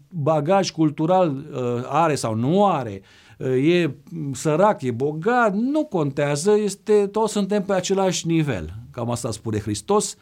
bagaj 0.09 0.71
cultural 0.71 1.35
uh, 1.35 1.85
are 1.87 2.15
sau 2.15 2.35
nu 2.35 2.65
are, 2.65 3.01
uh, 3.37 3.73
e 3.73 3.95
sărac, 4.33 4.81
e 4.81 4.91
bogat, 4.91 5.53
nu 5.53 5.85
contează, 5.85 6.51
este, 6.51 7.07
toți 7.07 7.31
suntem 7.31 7.63
pe 7.63 7.73
același 7.73 8.27
nivel. 8.27 8.73
Cam 8.91 9.11
asta 9.11 9.31
spune 9.31 9.59
Hristos 9.59 10.15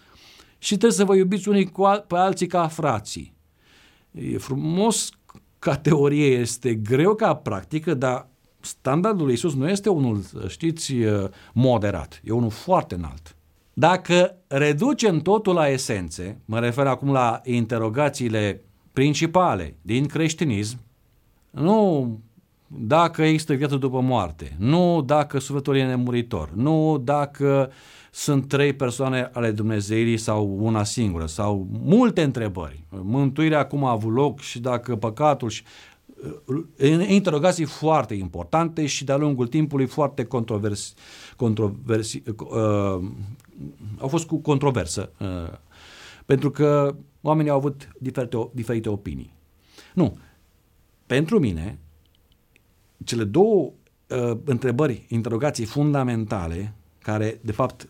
și 0.58 0.78
trebuie 0.78 0.92
să 0.92 1.06
vă 1.06 1.16
iubiți 1.16 1.50
unii 1.50 1.66
cu 1.72 1.84
al- 1.84 2.06
pe 2.08 2.16
alții 2.16 2.48
ca 2.48 2.68
frații. 2.68 3.34
E 4.12 4.38
frumos 4.38 5.10
ca 5.60 5.78
teorie, 5.78 6.28
este 6.28 6.74
greu 6.75 7.16
ca 7.16 7.36
practică, 7.36 7.94
dar 7.94 8.28
standardul 8.65 9.25
lui 9.25 9.34
Isus 9.34 9.55
nu 9.55 9.70
este 9.70 9.89
unul, 9.89 10.24
știți, 10.48 10.93
moderat, 11.53 12.22
e 12.24 12.32
unul 12.32 12.50
foarte 12.50 12.96
înalt. 12.96 13.36
Dacă 13.74 14.36
reducem 14.48 15.20
totul 15.20 15.53
la 15.53 15.67
esențe, 15.67 16.41
mă 16.46 16.60
refer 16.60 16.88
acum 16.88 17.12
la 17.12 17.41
interogațiile 17.43 18.62
principale 18.93 19.75
din 19.82 20.05
creștinism, 20.05 20.79
nu 21.50 22.20
dacă 22.67 23.24
există 23.24 23.53
viață 23.53 23.75
după 23.75 24.00
moarte, 24.01 24.55
nu 24.60 25.01
dacă 25.01 25.39
sufletul 25.39 25.75
e 25.75 25.86
nemuritor, 25.86 26.50
nu 26.55 27.01
dacă 27.03 27.72
sunt 28.12 28.48
trei 28.48 28.74
persoane 28.74 29.29
ale 29.34 29.51
Dumnezeirii 29.51 30.17
sau 30.17 30.58
una 30.60 30.84
singură, 30.84 31.25
sau 31.25 31.67
multe 31.84 32.24
întrebări. 32.24 32.84
Mântuirea 32.89 33.60
acum 33.60 33.84
a 33.84 33.91
avut 33.91 34.13
loc 34.13 34.39
și 34.39 34.60
dacă 34.60 34.96
păcatul 34.96 35.50
și 35.50 35.63
interogații 37.08 37.65
foarte 37.65 38.13
importante 38.13 38.86
și 38.86 39.03
de-a 39.03 39.18
lungul 39.18 39.48
timpului 39.48 39.86
foarte 39.86 40.24
controversi, 40.24 40.94
controversi 41.36 42.24
uh, 42.27 43.01
au 43.98 44.08
fost 44.08 44.25
cu 44.25 44.38
controversă, 44.38 45.12
uh, 45.20 45.58
pentru 46.25 46.51
că 46.51 46.96
oamenii 47.22 47.51
au 47.51 47.58
avut 47.58 47.88
diferite, 48.00 48.50
diferite 48.53 48.89
opinii. 48.89 49.34
Nu. 49.94 50.18
Pentru 51.06 51.39
mine, 51.39 51.80
cele 53.03 53.24
două 53.24 53.72
uh, 54.08 54.38
întrebări, 54.44 55.06
interogații 55.08 55.65
fundamentale, 55.65 56.74
care 57.00 57.39
de 57.42 57.51
fapt 57.51 57.88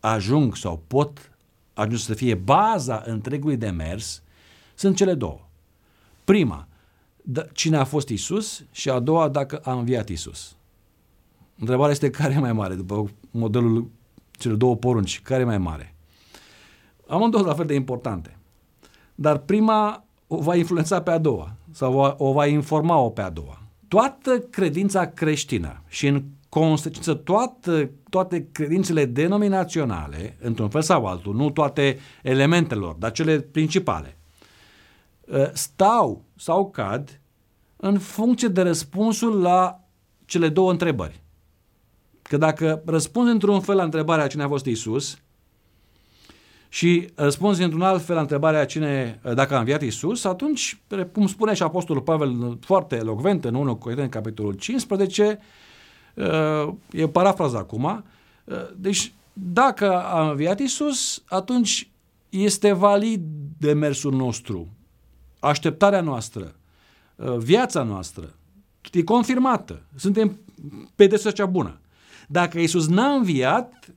ajung 0.00 0.56
sau 0.56 0.82
pot 0.86 1.30
ajunge 1.74 2.02
să 2.02 2.14
fie 2.14 2.34
baza 2.34 3.02
întregului 3.06 3.56
demers, 3.56 4.22
sunt 4.74 4.96
cele 4.96 5.14
două. 5.14 5.40
Prima, 6.24 6.56
da, 6.56 6.67
cine 7.52 7.76
a 7.76 7.84
fost 7.84 8.08
Isus 8.08 8.64
și 8.70 8.90
a 8.90 8.98
doua, 8.98 9.28
dacă 9.28 9.56
a 9.56 9.72
înviat 9.72 10.08
Isus. 10.08 10.56
Întrebarea 11.58 11.92
este 11.92 12.10
care 12.10 12.32
e 12.32 12.38
mai 12.38 12.52
mare, 12.52 12.74
după 12.74 13.10
modelul 13.30 13.90
cele 14.30 14.54
două 14.54 14.76
porunci, 14.76 15.22
care 15.22 15.40
e 15.40 15.44
mai 15.44 15.58
mare? 15.58 15.94
Amândouă 17.06 17.44
la 17.44 17.54
fel 17.54 17.66
de 17.66 17.74
importante. 17.74 18.38
Dar 19.14 19.38
prima 19.38 20.04
o 20.26 20.36
va 20.36 20.56
influența 20.56 21.02
pe 21.02 21.10
a 21.10 21.18
doua 21.18 21.52
sau 21.70 22.14
o 22.18 22.32
va 22.32 22.46
informa-o 22.46 23.10
pe 23.10 23.20
a 23.20 23.30
doua. 23.30 23.62
Toată 23.88 24.38
credința 24.38 25.06
creștină 25.06 25.82
și 25.88 26.06
în 26.06 26.24
consecință 26.48 27.14
toate, 27.14 27.90
toate 28.10 28.48
credințele 28.52 29.04
denominaționale, 29.04 30.36
într-un 30.40 30.68
fel 30.68 30.82
sau 30.82 31.06
altul, 31.06 31.34
nu 31.34 31.50
toate 31.50 31.98
elementelor, 32.22 32.94
dar 32.94 33.12
cele 33.12 33.40
principale, 33.40 34.08
ă, 34.08 34.17
stau 35.52 36.24
sau 36.36 36.70
cad 36.70 37.20
în 37.76 37.98
funcție 37.98 38.48
de 38.48 38.62
răspunsul 38.62 39.40
la 39.40 39.80
cele 40.24 40.48
două 40.48 40.70
întrebări. 40.70 41.22
Că 42.22 42.36
dacă 42.36 42.82
răspunzi 42.86 43.32
într-un 43.32 43.60
fel 43.60 43.76
la 43.76 43.82
întrebarea 43.82 44.26
cine 44.26 44.42
a 44.42 44.48
fost 44.48 44.64
Isus 44.64 45.18
și 46.68 47.10
răspunzi 47.14 47.62
într-un 47.62 47.82
alt 47.82 48.02
fel 48.02 48.14
la 48.14 48.20
întrebarea 48.20 48.66
cine, 48.66 49.20
dacă 49.34 49.54
a 49.54 49.58
înviat 49.58 49.82
Isus, 49.82 50.24
atunci, 50.24 50.80
cum 51.12 51.26
spune 51.26 51.54
și 51.54 51.62
Apostolul 51.62 52.02
Pavel 52.02 52.58
foarte 52.60 52.96
elocvent 52.96 53.44
în 53.44 53.54
1 53.54 53.76
Corinteni, 53.76 54.08
capitolul 54.08 54.52
15, 54.52 55.38
e 56.90 57.08
parafraza 57.08 57.58
acum, 57.58 58.04
deci 58.76 59.12
dacă 59.32 60.02
a 60.02 60.28
înviat 60.28 60.58
Isus, 60.58 61.22
atunci 61.28 61.90
este 62.28 62.72
valid 62.72 63.20
demersul 63.58 64.12
nostru, 64.12 64.68
așteptarea 65.40 66.00
noastră, 66.00 66.54
viața 67.38 67.82
noastră, 67.82 68.34
e 68.92 69.02
confirmată, 69.02 69.82
suntem 69.96 70.38
pe 70.96 71.06
desuța 71.06 71.30
cea 71.30 71.46
bună. 71.46 71.80
Dacă 72.28 72.58
Isus 72.58 72.88
n-a 72.88 73.12
înviat, 73.12 73.94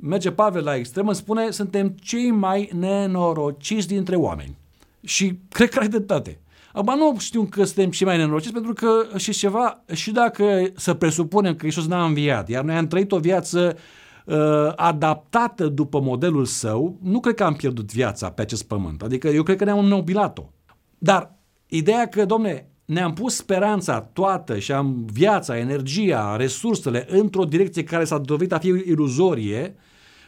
merge 0.00 0.30
Pavel 0.30 0.64
la 0.64 0.76
extremă, 0.76 1.12
spune, 1.12 1.50
suntem 1.50 1.88
cei 1.88 2.30
mai 2.30 2.70
nenorociți 2.78 3.88
dintre 3.88 4.16
oameni. 4.16 4.56
Și 5.04 5.38
cred 5.48 5.68
că 5.68 5.78
ai 5.78 5.88
dreptate. 5.88 6.40
Acum 6.72 6.98
nu 6.98 7.18
știu 7.18 7.44
că 7.50 7.64
suntem 7.64 7.90
cei 7.90 8.06
mai 8.06 8.16
nenorociți, 8.16 8.52
pentru 8.52 8.72
că 8.72 9.18
și 9.18 9.32
ceva, 9.32 9.84
și 9.92 10.10
dacă 10.10 10.70
să 10.74 10.94
presupunem 10.94 11.54
că 11.54 11.66
Isus 11.66 11.86
n-a 11.86 12.04
înviat, 12.04 12.48
iar 12.48 12.64
noi 12.64 12.74
am 12.74 12.86
trăit 12.86 13.12
o 13.12 13.18
viață 13.18 13.76
uh, 14.24 14.36
adaptată 14.76 15.68
după 15.68 16.00
modelul 16.00 16.44
său, 16.44 16.98
nu 17.02 17.20
cred 17.20 17.34
că 17.34 17.44
am 17.44 17.54
pierdut 17.54 17.92
viața 17.92 18.30
pe 18.30 18.42
acest 18.42 18.64
pământ. 18.64 19.02
Adică 19.02 19.28
eu 19.28 19.42
cred 19.42 19.56
că 19.56 19.64
ne-am 19.64 19.78
înnobilat-o. 19.78 20.42
Dar 20.98 21.34
ideea 21.66 22.08
că, 22.08 22.24
domne, 22.24 22.68
ne-am 22.84 23.12
pus 23.12 23.34
speranța 23.34 24.00
toată 24.00 24.58
și 24.58 24.72
am 24.72 25.06
viața, 25.12 25.58
energia, 25.58 26.36
resursele 26.36 27.06
într-o 27.08 27.44
direcție 27.44 27.84
care 27.84 28.04
s-a 28.04 28.18
dovedit 28.18 28.52
a 28.52 28.58
fi 28.58 28.68
iluzorie, 28.68 29.74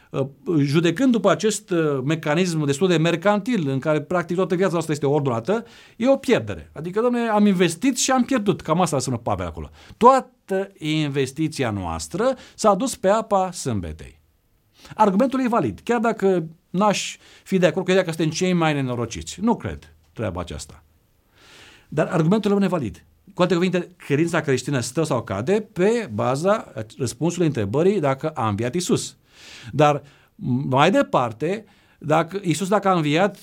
uh, 0.09 0.27
judecând 0.57 1.11
după 1.11 1.31
acest 1.31 1.69
uh, 1.69 1.99
mecanism 2.03 2.65
destul 2.65 2.87
de 2.87 2.97
mercantil, 2.97 3.69
în 3.69 3.79
care 3.79 4.01
practic 4.01 4.35
toată 4.35 4.55
viața 4.55 4.71
noastră 4.71 4.93
este 4.93 5.05
ordonată, 5.05 5.65
e 5.97 6.09
o 6.09 6.15
pierdere. 6.15 6.71
Adică, 6.73 7.01
domnule, 7.01 7.29
am 7.29 7.45
investit 7.45 7.97
și 7.97 8.11
am 8.11 8.23
pierdut. 8.23 8.61
Cam 8.61 8.81
asta 8.81 8.99
sună 8.99 9.17
Pavel 9.17 9.45
acolo. 9.45 9.69
Toată 9.97 10.71
investiția 10.77 11.69
noastră 11.69 12.35
s-a 12.55 12.75
dus 12.75 12.95
pe 12.95 13.09
apa 13.09 13.51
sâmbetei. 13.51 14.19
Argumentul 14.95 15.41
e 15.43 15.47
valid, 15.47 15.79
chiar 15.83 15.99
dacă 15.99 16.47
n-aș 16.69 17.17
fi 17.43 17.57
de 17.57 17.65
acord 17.65 17.85
cu 17.85 17.91
ideea 17.91 18.05
că 18.05 18.11
suntem 18.11 18.33
cei 18.33 18.53
mai 18.53 18.73
nenorociți. 18.73 19.41
Nu 19.41 19.55
cred 19.55 19.90
treaba 20.13 20.39
aceasta. 20.41 20.83
Dar 21.87 22.07
argumentul 22.07 22.49
rămâne 22.49 22.69
valid. 22.69 23.05
Cu 23.33 23.41
alte 23.41 23.53
cuvinte, 23.53 23.91
credința 23.97 24.41
creștină 24.41 24.79
stă 24.79 25.03
sau 25.03 25.23
cade 25.23 25.67
pe 25.73 26.09
baza 26.13 26.73
răspunsului 26.97 27.47
întrebării 27.47 27.99
dacă 27.99 28.29
a 28.29 28.47
înviat 28.47 28.75
Isus. 28.75 29.17
Dar 29.71 30.03
mai 30.69 30.91
departe, 30.91 31.65
dacă, 31.99 32.39
Isus 32.43 32.67
dacă 32.67 32.87
a 32.87 32.93
înviat, 32.93 33.37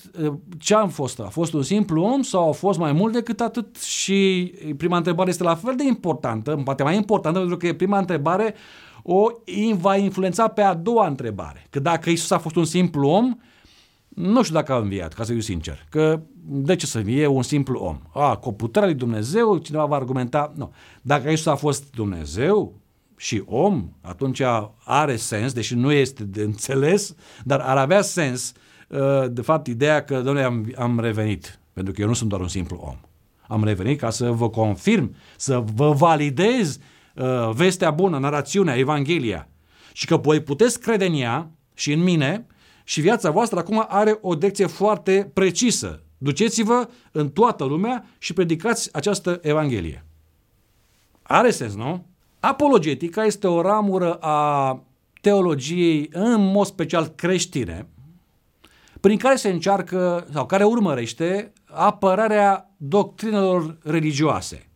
ce 0.57 0.75
am 0.75 0.89
fost? 0.89 1.19
A 1.19 1.27
fost 1.27 1.53
un 1.53 1.63
simplu 1.63 2.01
om 2.01 2.21
sau 2.21 2.49
a 2.49 2.51
fost 2.51 2.79
mai 2.79 2.91
mult 2.91 3.13
decât 3.13 3.41
atât? 3.41 3.77
Și 3.81 4.53
prima 4.77 4.97
întrebare 4.97 5.29
este 5.29 5.43
la 5.43 5.55
fel 5.55 5.75
de 5.75 5.83
importantă, 5.83 6.61
poate 6.63 6.83
mai 6.83 6.95
importantă, 6.95 7.39
pentru 7.39 7.57
că 7.57 7.73
prima 7.73 7.97
întrebare 7.97 8.55
o 9.03 9.27
va 9.73 9.95
influența 9.95 10.47
pe 10.47 10.61
a 10.61 10.73
doua 10.73 11.07
întrebare. 11.07 11.67
Că 11.69 11.79
dacă 11.79 12.09
Isus 12.09 12.31
a 12.31 12.37
fost 12.37 12.55
un 12.55 12.65
simplu 12.65 13.07
om, 13.07 13.37
nu 14.09 14.43
știu 14.43 14.55
dacă 14.55 14.73
a 14.73 14.77
înviat, 14.77 15.13
ca 15.13 15.23
să 15.23 15.31
fiu 15.31 15.41
sincer. 15.41 15.85
Că 15.89 16.21
de 16.43 16.75
ce 16.75 16.85
să 16.85 17.01
fie 17.01 17.27
un 17.27 17.43
simplu 17.43 17.79
om? 17.79 17.99
A, 18.13 18.35
cu 18.35 18.53
puterea 18.53 18.87
lui 18.87 18.97
Dumnezeu, 18.97 19.57
cineva 19.57 19.85
va 19.85 19.95
argumenta, 19.95 20.53
nu. 20.55 20.73
Dacă 21.01 21.29
Isus 21.29 21.45
a 21.45 21.55
fost 21.55 21.91
Dumnezeu 21.91 22.81
și 23.17 23.43
om, 23.45 23.89
atunci 24.01 24.41
are 24.83 25.15
sens, 25.15 25.53
deși 25.53 25.75
nu 25.75 25.91
este 25.91 26.23
de 26.23 26.41
înțeles, 26.41 27.15
dar 27.43 27.59
ar 27.59 27.77
avea 27.77 28.01
sens, 28.01 28.53
uh, 28.87 29.31
de 29.31 29.41
fapt, 29.41 29.67
ideea 29.67 30.03
că, 30.03 30.15
domnule, 30.15 30.43
am, 30.43 30.73
am 30.77 30.99
revenit, 30.99 31.59
pentru 31.73 31.93
că 31.93 32.01
eu 32.01 32.07
nu 32.07 32.13
sunt 32.13 32.29
doar 32.29 32.41
un 32.41 32.47
simplu 32.47 32.79
om. 32.83 32.97
Am 33.47 33.63
revenit 33.63 33.99
ca 33.99 34.09
să 34.09 34.31
vă 34.31 34.49
confirm, 34.49 35.15
să 35.37 35.63
vă 35.75 35.91
validez 35.91 36.77
uh, 37.15 37.49
vestea 37.53 37.91
bună, 37.91 38.17
narațiunea, 38.17 38.77
Evanghelia 38.77 39.47
și 39.93 40.05
că 40.05 40.17
voi 40.17 40.41
puteți 40.41 40.79
crede 40.79 41.05
în 41.05 41.13
ea 41.13 41.51
și 41.73 41.93
în 41.93 42.03
mine 42.03 42.45
și 42.89 43.01
viața 43.01 43.31
voastră 43.31 43.59
acum 43.59 43.85
are 43.87 44.17
o 44.21 44.35
direcție 44.35 44.65
foarte 44.65 45.31
precisă. 45.33 46.03
Duceți-vă 46.17 46.89
în 47.11 47.29
toată 47.29 47.63
lumea 47.63 48.05
și 48.17 48.33
predicați 48.33 48.93
această 48.93 49.39
Evanghelie. 49.41 50.05
Are 51.21 51.51
sens, 51.51 51.75
nu? 51.75 52.05
Apologetica 52.39 53.25
este 53.25 53.47
o 53.47 53.61
ramură 53.61 54.13
a 54.13 54.83
teologiei, 55.21 56.09
în 56.11 56.51
mod 56.51 56.65
special 56.65 57.07
creștine, 57.07 57.87
prin 58.99 59.17
care 59.17 59.35
se 59.35 59.49
încearcă 59.49 60.27
sau 60.33 60.45
care 60.45 60.63
urmărește 60.63 61.53
apărarea 61.65 62.73
doctrinelor 62.77 63.77
religioase. 63.83 64.69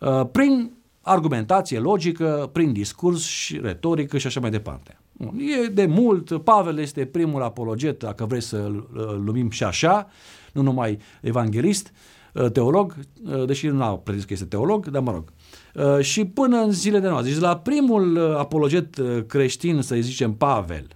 Uh, 0.00 0.26
prin 0.32 0.72
argumentație 1.00 1.78
logică, 1.78 2.50
prin 2.52 2.72
discurs 2.72 3.24
și 3.24 3.60
retorică 3.60 4.18
și 4.18 4.26
așa 4.26 4.40
mai 4.40 4.50
departe. 4.50 5.00
E 5.36 5.66
de 5.66 5.86
mult, 5.86 6.42
Pavel 6.42 6.78
este 6.78 7.04
primul 7.04 7.42
apologet, 7.42 7.98
dacă 7.98 8.24
vrei 8.24 8.40
să-l 8.40 8.88
numim 9.24 9.50
și 9.50 9.64
așa, 9.64 10.08
nu 10.52 10.62
numai 10.62 10.98
evanghelist, 11.20 11.92
teolog, 12.52 12.94
deși 13.46 13.66
nu 13.66 13.82
a 13.82 13.98
prezis 13.98 14.24
că 14.24 14.32
este 14.32 14.44
teolog, 14.44 14.86
dar 14.86 15.02
mă 15.02 15.10
rog. 15.10 15.32
Și 16.02 16.24
până 16.24 16.56
în 16.56 16.70
zilele 16.70 17.08
noastre, 17.08 17.30
deci 17.30 17.40
la 17.40 17.56
primul 17.56 18.34
apologet 18.38 18.96
creștin, 19.26 19.82
să 19.82 19.96
zicem 20.00 20.32
Pavel, 20.32 20.86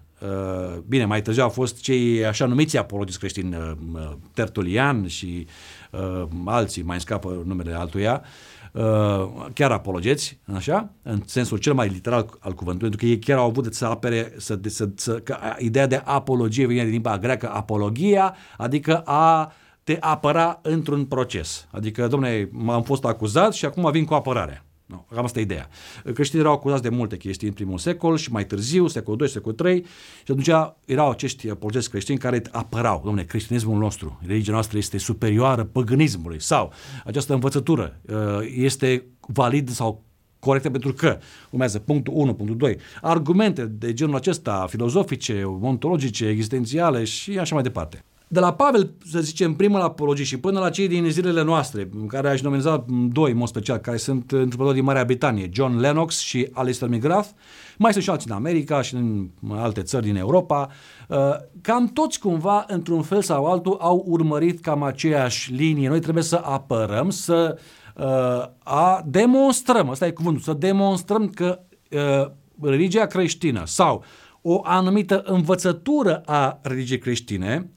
bine, 0.87 1.05
mai 1.05 1.23
târziu 1.23 1.43
au 1.43 1.49
fost 1.49 1.81
cei 1.81 2.27
așa 2.27 2.47
numiți 2.47 2.77
apologiți 2.77 3.19
creștini, 3.19 3.57
Tertulian 4.35 5.07
și 5.07 5.47
alții, 6.45 6.83
mai 6.83 7.01
scapă 7.01 7.43
numele 7.47 7.73
altuia, 7.73 8.23
Uh, 8.23 8.54
chiar 9.53 9.71
apologeți, 9.71 10.39
așa, 10.55 10.91
în 11.03 11.23
sensul 11.27 11.59
cel 11.59 11.75
mai 11.75 11.89
literal 11.89 12.27
al 12.39 12.53
cuvântului, 12.53 12.79
pentru 12.79 12.99
că 12.99 13.07
ei 13.07 13.19
chiar 13.19 13.39
au 13.39 13.47
avut 13.47 13.75
să 13.75 13.87
apere, 13.87 14.33
să, 14.37 14.59
să, 14.67 14.89
să, 14.95 15.15
că 15.15 15.37
ideea 15.59 15.87
de 15.87 16.03
apologie 16.05 16.67
vine 16.67 16.83
din 16.83 16.91
limba 16.91 17.19
greacă 17.19 17.51
apologia, 17.51 18.35
adică 18.57 18.99
a 18.99 19.53
te 19.85 19.97
apăra 20.01 20.59
într-un 20.63 21.05
proces. 21.05 21.67
Adică, 21.71 22.07
domne, 22.07 22.49
am 22.67 22.83
fost 22.83 23.05
acuzat 23.05 23.53
și 23.53 23.65
acum 23.65 23.91
vin 23.91 24.05
cu 24.05 24.15
apărarea. 24.15 24.65
No, 24.87 25.05
cam 25.15 25.25
asta 25.25 25.39
e 25.39 25.43
ideea. 25.43 25.69
Creștinii 26.15 26.45
erau 26.45 26.57
acuzați 26.57 26.83
de 26.83 26.89
multe 26.89 27.17
chestii 27.17 27.49
în 27.49 27.55
primul 27.55 27.79
secol 27.79 28.17
și 28.17 28.33
mai 28.33 28.47
târziu, 28.47 28.87
secolul 28.87 29.19
2, 29.19 29.29
secolul 29.29 29.57
3, 29.57 29.85
și 30.25 30.31
atunci 30.31 30.51
erau 30.85 31.11
acești 31.11 31.51
apologeți 31.51 31.91
creștini 31.91 32.19
care 32.19 32.43
apărau, 32.51 33.03
domne, 33.05 33.23
creștinismul 33.23 33.79
nostru, 33.79 34.21
religia 34.27 34.53
noastră 34.53 34.79
este 34.79 34.99
superioară 34.99 35.65
păgânismului 35.65 36.41
sau 36.41 36.73
această 37.05 37.35
învățătură 37.35 38.01
uh, 38.07 38.17
este 38.57 39.05
valid 39.21 39.71
sau 39.71 40.05
corectă 40.39 40.71
pentru 40.71 40.93
că 40.93 41.19
urmează 41.51 41.79
punctul 41.79 42.13
1, 42.17 42.35
punctul 42.35 42.57
2, 42.57 42.79
argumente 43.03 43.65
de 43.65 43.93
genul 43.93 44.15
acesta, 44.15 44.67
filozofice, 44.69 45.43
ontologice, 45.45 46.27
existențiale 46.27 47.05
și 47.05 47.39
așa 47.39 47.55
mai 47.55 47.63
departe 47.63 48.05
de 48.35 48.41
la 48.41 48.55
Pavel, 48.55 48.91
să 49.11 49.21
zicem, 49.21 49.55
primul 49.55 49.81
apologie 49.81 50.25
și 50.25 50.37
până 50.39 50.61
la 50.61 50.71
cei 50.71 50.89
din 50.89 51.11
zilele 51.11 51.43
noastre, 51.43 51.89
care 52.09 52.29
aș 52.29 52.41
nomina 52.41 52.85
doi, 52.89 53.31
în 53.31 53.37
mod 53.37 53.49
special, 53.49 53.79
care 53.79 53.97
sunt 53.97 54.33
întrepători 54.33 54.75
din 54.75 54.85
Marea 54.85 55.05
Britanie, 55.05 55.51
John 55.53 55.79
Lennox 55.79 56.19
și 56.19 56.49
Alistair 56.53 56.91
McGrath, 56.91 57.29
mai 57.79 57.93
sunt 57.93 58.05
și 58.05 58.11
alții 58.11 58.31
în 58.31 58.37
America 58.37 58.83
și 58.83 58.95
în 58.95 59.29
alte 59.51 59.83
țări 59.83 60.05
din 60.05 60.17
Europa, 60.17 60.69
uh, 61.09 61.17
cam 61.61 61.87
toți 61.87 62.21
cumva, 62.21 62.65
într-un 62.69 63.03
fel 63.03 63.23
sau 63.23 63.47
altul, 63.47 63.77
au 63.81 64.05
urmărit 64.07 64.61
cam 64.61 64.83
aceeași 64.83 65.53
linie. 65.53 65.89
Noi 65.89 66.01
trebuie 66.01 66.25
să 66.25 66.41
apărăm, 66.45 67.11
să 67.11 67.59
uh, 67.97 68.05
a 68.59 69.03
demonstrăm, 69.07 69.89
ăsta 69.89 70.07
e 70.07 70.11
cuvântul, 70.11 70.43
să 70.43 70.53
demonstrăm 70.53 71.29
că 71.29 71.61
uh, 71.91 72.31
religia 72.61 73.07
creștină 73.07 73.63
sau 73.65 74.05
o 74.43 74.61
anumită 74.65 75.23
învățătură 75.27 76.23
a 76.27 76.59
religiei 76.63 76.99
creștine 76.99 77.71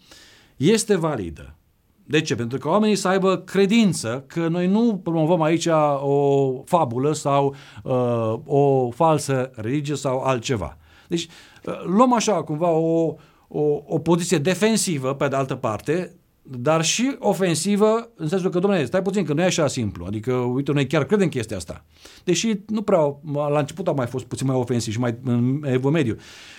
este 0.57 0.95
validă. 0.95 1.55
De 2.03 2.21
ce? 2.21 2.35
Pentru 2.35 2.57
că 2.57 2.67
oamenii 2.67 2.95
să 2.95 3.07
aibă 3.07 3.37
credință 3.37 4.23
că 4.27 4.47
noi 4.47 4.67
nu 4.67 4.99
promovăm 5.03 5.41
aici 5.41 5.67
o 5.99 6.51
fabulă 6.65 7.13
sau 7.13 7.55
uh, 7.83 8.33
o 8.45 8.89
falsă 8.89 9.51
religie 9.55 9.95
sau 9.95 10.19
altceva. 10.19 10.77
Deci 11.07 11.27
uh, 11.65 11.83
luăm 11.85 12.13
așa 12.13 12.43
cumva 12.43 12.69
o, 12.69 13.15
o, 13.47 13.83
o 13.85 13.99
poziție 13.99 14.37
defensivă 14.37 15.13
pe 15.13 15.27
de 15.27 15.35
altă 15.35 15.55
parte, 15.55 16.15
dar 16.49 16.83
și 16.83 17.15
ofensivă 17.19 18.09
în 18.15 18.27
sensul 18.27 18.49
că, 18.49 18.59
domnule, 18.59 18.85
stai 18.85 19.01
puțin, 19.01 19.25
că 19.25 19.33
nu 19.33 19.41
e 19.41 19.45
așa 19.45 19.67
simplu. 19.67 20.05
Adică, 20.05 20.33
uite, 20.33 20.71
noi 20.71 20.87
chiar 20.87 21.03
credem 21.03 21.27
chestia 21.27 21.57
asta. 21.57 21.85
Deși 22.23 22.53
nu 22.67 22.81
prea, 22.81 22.99
la 23.33 23.59
început 23.59 23.87
au 23.87 23.93
mai 23.93 24.07
fost 24.07 24.25
puțin 24.25 24.47
mai 24.47 24.55
ofensivi 24.55 24.95
și 24.95 25.01
mai 25.01 25.17
în 25.23 25.63
evul 25.65 25.91
mediu 25.91 26.15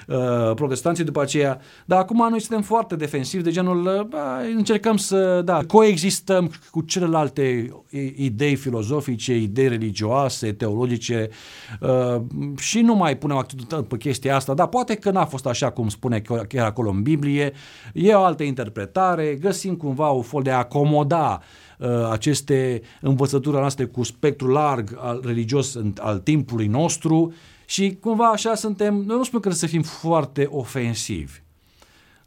uh, 0.06 0.54
protestanții 0.54 1.04
după 1.04 1.20
aceea, 1.20 1.60
dar 1.84 1.98
acum 1.98 2.26
noi 2.30 2.40
suntem 2.40 2.62
foarte 2.62 2.96
defensivi 2.96 3.42
de 3.42 3.50
genul, 3.50 3.86
uh, 3.86 4.02
bă, 4.02 4.18
încercăm 4.56 4.96
să, 4.96 5.42
da, 5.44 5.60
coexistăm 5.66 6.52
cu 6.70 6.80
celelalte 6.80 7.72
idei 8.16 8.56
filozofice, 8.56 9.36
idei 9.36 9.68
religioase, 9.68 10.52
teologice 10.52 11.28
uh, 11.80 12.22
și 12.56 12.80
nu 12.80 12.94
mai 12.94 13.16
punem 13.16 13.36
accentul 13.36 13.82
pe 13.82 13.96
chestia 13.96 14.36
asta, 14.36 14.54
dar 14.54 14.66
poate 14.66 14.94
că 14.94 15.10
n-a 15.10 15.24
fost 15.24 15.46
așa 15.46 15.70
cum 15.70 15.88
spune 15.88 16.22
chiar 16.48 16.66
acolo 16.66 16.90
în 16.90 17.02
Biblie, 17.02 17.52
e 17.94 18.14
o 18.14 18.22
altă 18.22 18.42
interpretare, 18.42 19.38
găsim 19.40 19.76
cumva 19.78 20.10
o 20.10 20.22
fel 20.22 20.42
de 20.42 20.50
a 20.50 20.56
acomoda 20.56 21.42
uh, 21.78 21.88
aceste 22.10 22.82
învățături 23.00 23.56
noastre 23.56 23.84
cu 23.84 24.02
spectru 24.02 24.48
larg 24.48 24.98
al 25.00 25.20
religios 25.24 25.78
al 25.98 26.18
timpului 26.18 26.66
nostru 26.66 27.32
și 27.66 27.96
cumva 28.00 28.26
așa 28.26 28.54
suntem, 28.54 28.94
noi 28.94 29.16
nu 29.16 29.24
spun 29.24 29.40
că 29.40 29.50
să 29.50 29.66
fim 29.66 29.82
foarte 29.82 30.48
ofensivi, 30.50 31.32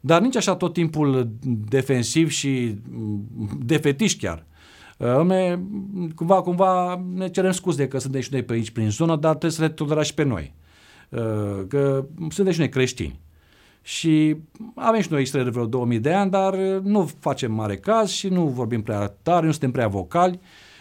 dar 0.00 0.20
nici 0.20 0.36
așa 0.36 0.56
tot 0.56 0.72
timpul 0.72 1.28
defensiv 1.68 2.30
și 2.30 2.74
mm, 2.90 3.28
defetiști 3.64 4.18
chiar. 4.24 4.46
Uh, 4.96 5.58
cumva, 6.14 6.42
cumva 6.42 7.02
ne 7.14 7.28
cerem 7.28 7.52
scuze 7.52 7.88
că 7.88 7.98
suntem 7.98 8.20
și 8.20 8.28
noi 8.32 8.42
pe 8.42 8.52
aici 8.52 8.70
prin 8.70 8.90
zonă, 8.90 9.16
dar 9.16 9.30
trebuie 9.30 9.50
să 9.50 9.62
le 9.62 9.68
tolerați 9.68 10.08
și 10.08 10.14
pe 10.14 10.22
noi. 10.22 10.54
Uh, 11.08 11.20
că 11.68 12.04
suntem 12.28 12.52
și 12.52 12.58
noi 12.58 12.68
creștini. 12.68 13.20
Și 13.82 14.36
avem 14.74 15.00
și 15.00 15.08
noi 15.10 15.22
istorie 15.22 15.44
de 15.44 15.50
vreo 15.50 15.66
2000 15.66 15.98
de 15.98 16.12
ani, 16.12 16.30
dar 16.30 16.54
nu 16.82 17.10
facem 17.18 17.52
mare 17.52 17.76
caz 17.76 18.10
și 18.10 18.28
nu 18.28 18.46
vorbim 18.46 18.82
prea 18.82 19.06
tare, 19.22 19.46
nu 19.46 19.50
suntem 19.50 19.70
prea 19.70 19.88
vocali. 19.88 20.40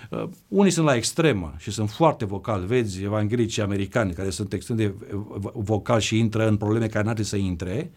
Uh, 0.10 0.24
unii 0.48 0.72
sunt 0.72 0.86
la 0.86 0.96
extremă 0.96 1.54
și 1.58 1.72
sunt 1.72 1.90
foarte 1.90 2.26
vocali, 2.26 2.66
vezi, 2.66 3.04
evanghelici 3.04 3.58
americani 3.58 4.14
care 4.14 4.30
sunt 4.30 4.54
extrem 4.54 4.78
de 4.78 4.94
vocali 5.54 6.02
și 6.02 6.18
intră 6.18 6.48
în 6.48 6.58
probleme 6.58 6.88
care 6.88 7.06
n-ar 7.06 7.22
să 7.22 7.36
intre, 7.36 7.92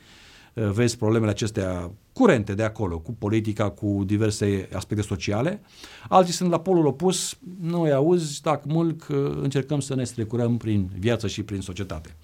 uh, 0.54 0.70
vezi 0.70 0.96
problemele 0.96 1.30
acestea 1.30 1.90
curente 2.12 2.54
de 2.54 2.62
acolo, 2.62 2.98
cu 2.98 3.12
politica, 3.12 3.70
cu 3.70 4.02
diverse 4.06 4.68
aspecte 4.72 5.02
sociale. 5.02 5.62
Alții 6.08 6.32
sunt 6.32 6.50
la 6.50 6.60
polul 6.60 6.86
opus, 6.86 7.38
nu 7.60 7.80
îi 7.80 7.92
auzi, 7.92 8.42
dacă 8.42 8.64
mult 8.68 9.02
încercăm 9.42 9.80
să 9.80 9.94
ne 9.94 10.04
strecurăm 10.04 10.56
prin 10.56 10.90
viață 10.98 11.26
și 11.26 11.42
prin 11.42 11.60
societate. 11.60 12.16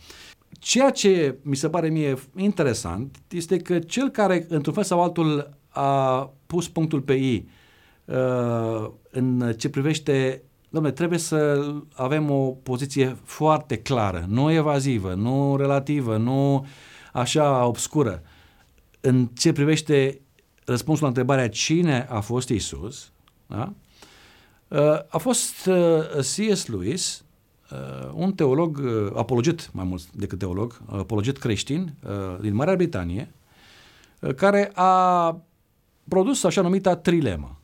Ceea 0.59 0.91
ce 0.91 1.39
mi 1.43 1.57
se 1.57 1.69
pare 1.69 1.89
mie 1.89 2.15
interesant 2.37 3.17
este 3.29 3.57
că 3.57 3.79
cel 3.79 4.09
care, 4.09 4.47
într-un 4.49 4.75
fel 4.75 4.85
sau 4.85 5.03
altul, 5.03 5.59
a 5.69 6.33
pus 6.47 6.69
punctul 6.69 7.01
pe 7.01 7.13
I 7.13 7.49
uh, 8.05 8.91
în 9.11 9.55
ce 9.57 9.69
privește 9.69 10.43
Dom'le, 10.71 10.93
trebuie 10.95 11.19
să 11.19 11.71
avem 11.95 12.31
o 12.31 12.51
poziție 12.51 13.17
foarte 13.25 13.77
clară, 13.77 14.25
nu 14.29 14.51
evazivă, 14.51 15.15
nu 15.15 15.57
relativă, 15.57 16.17
nu 16.17 16.67
așa 17.13 17.67
obscură. 17.67 18.23
În 19.01 19.27
ce 19.27 19.53
privește 19.53 20.21
răspunsul 20.65 21.03
la 21.03 21.09
întrebarea 21.09 21.49
cine 21.49 22.07
a 22.11 22.21
fost 22.21 22.49
Isus, 22.49 23.13
da? 23.47 23.73
Uh, 24.69 24.99
a 25.09 25.19
fost 25.19 25.67
uh, 25.67 26.05
C.S. 26.17 26.67
Lewis, 26.67 27.25
un 28.15 28.33
teolog, 28.33 28.83
apologet 29.15 29.71
mai 29.73 29.85
mult 29.85 30.13
decât 30.13 30.39
teolog, 30.39 30.81
apologet 30.87 31.39
creștin 31.39 31.95
din 32.41 32.55
Marea 32.55 32.77
Britanie, 32.77 33.33
care 34.37 34.71
a 34.75 35.37
produs 36.09 36.45
așa 36.45 36.61
numita 36.61 36.97
trilemă 36.97 37.61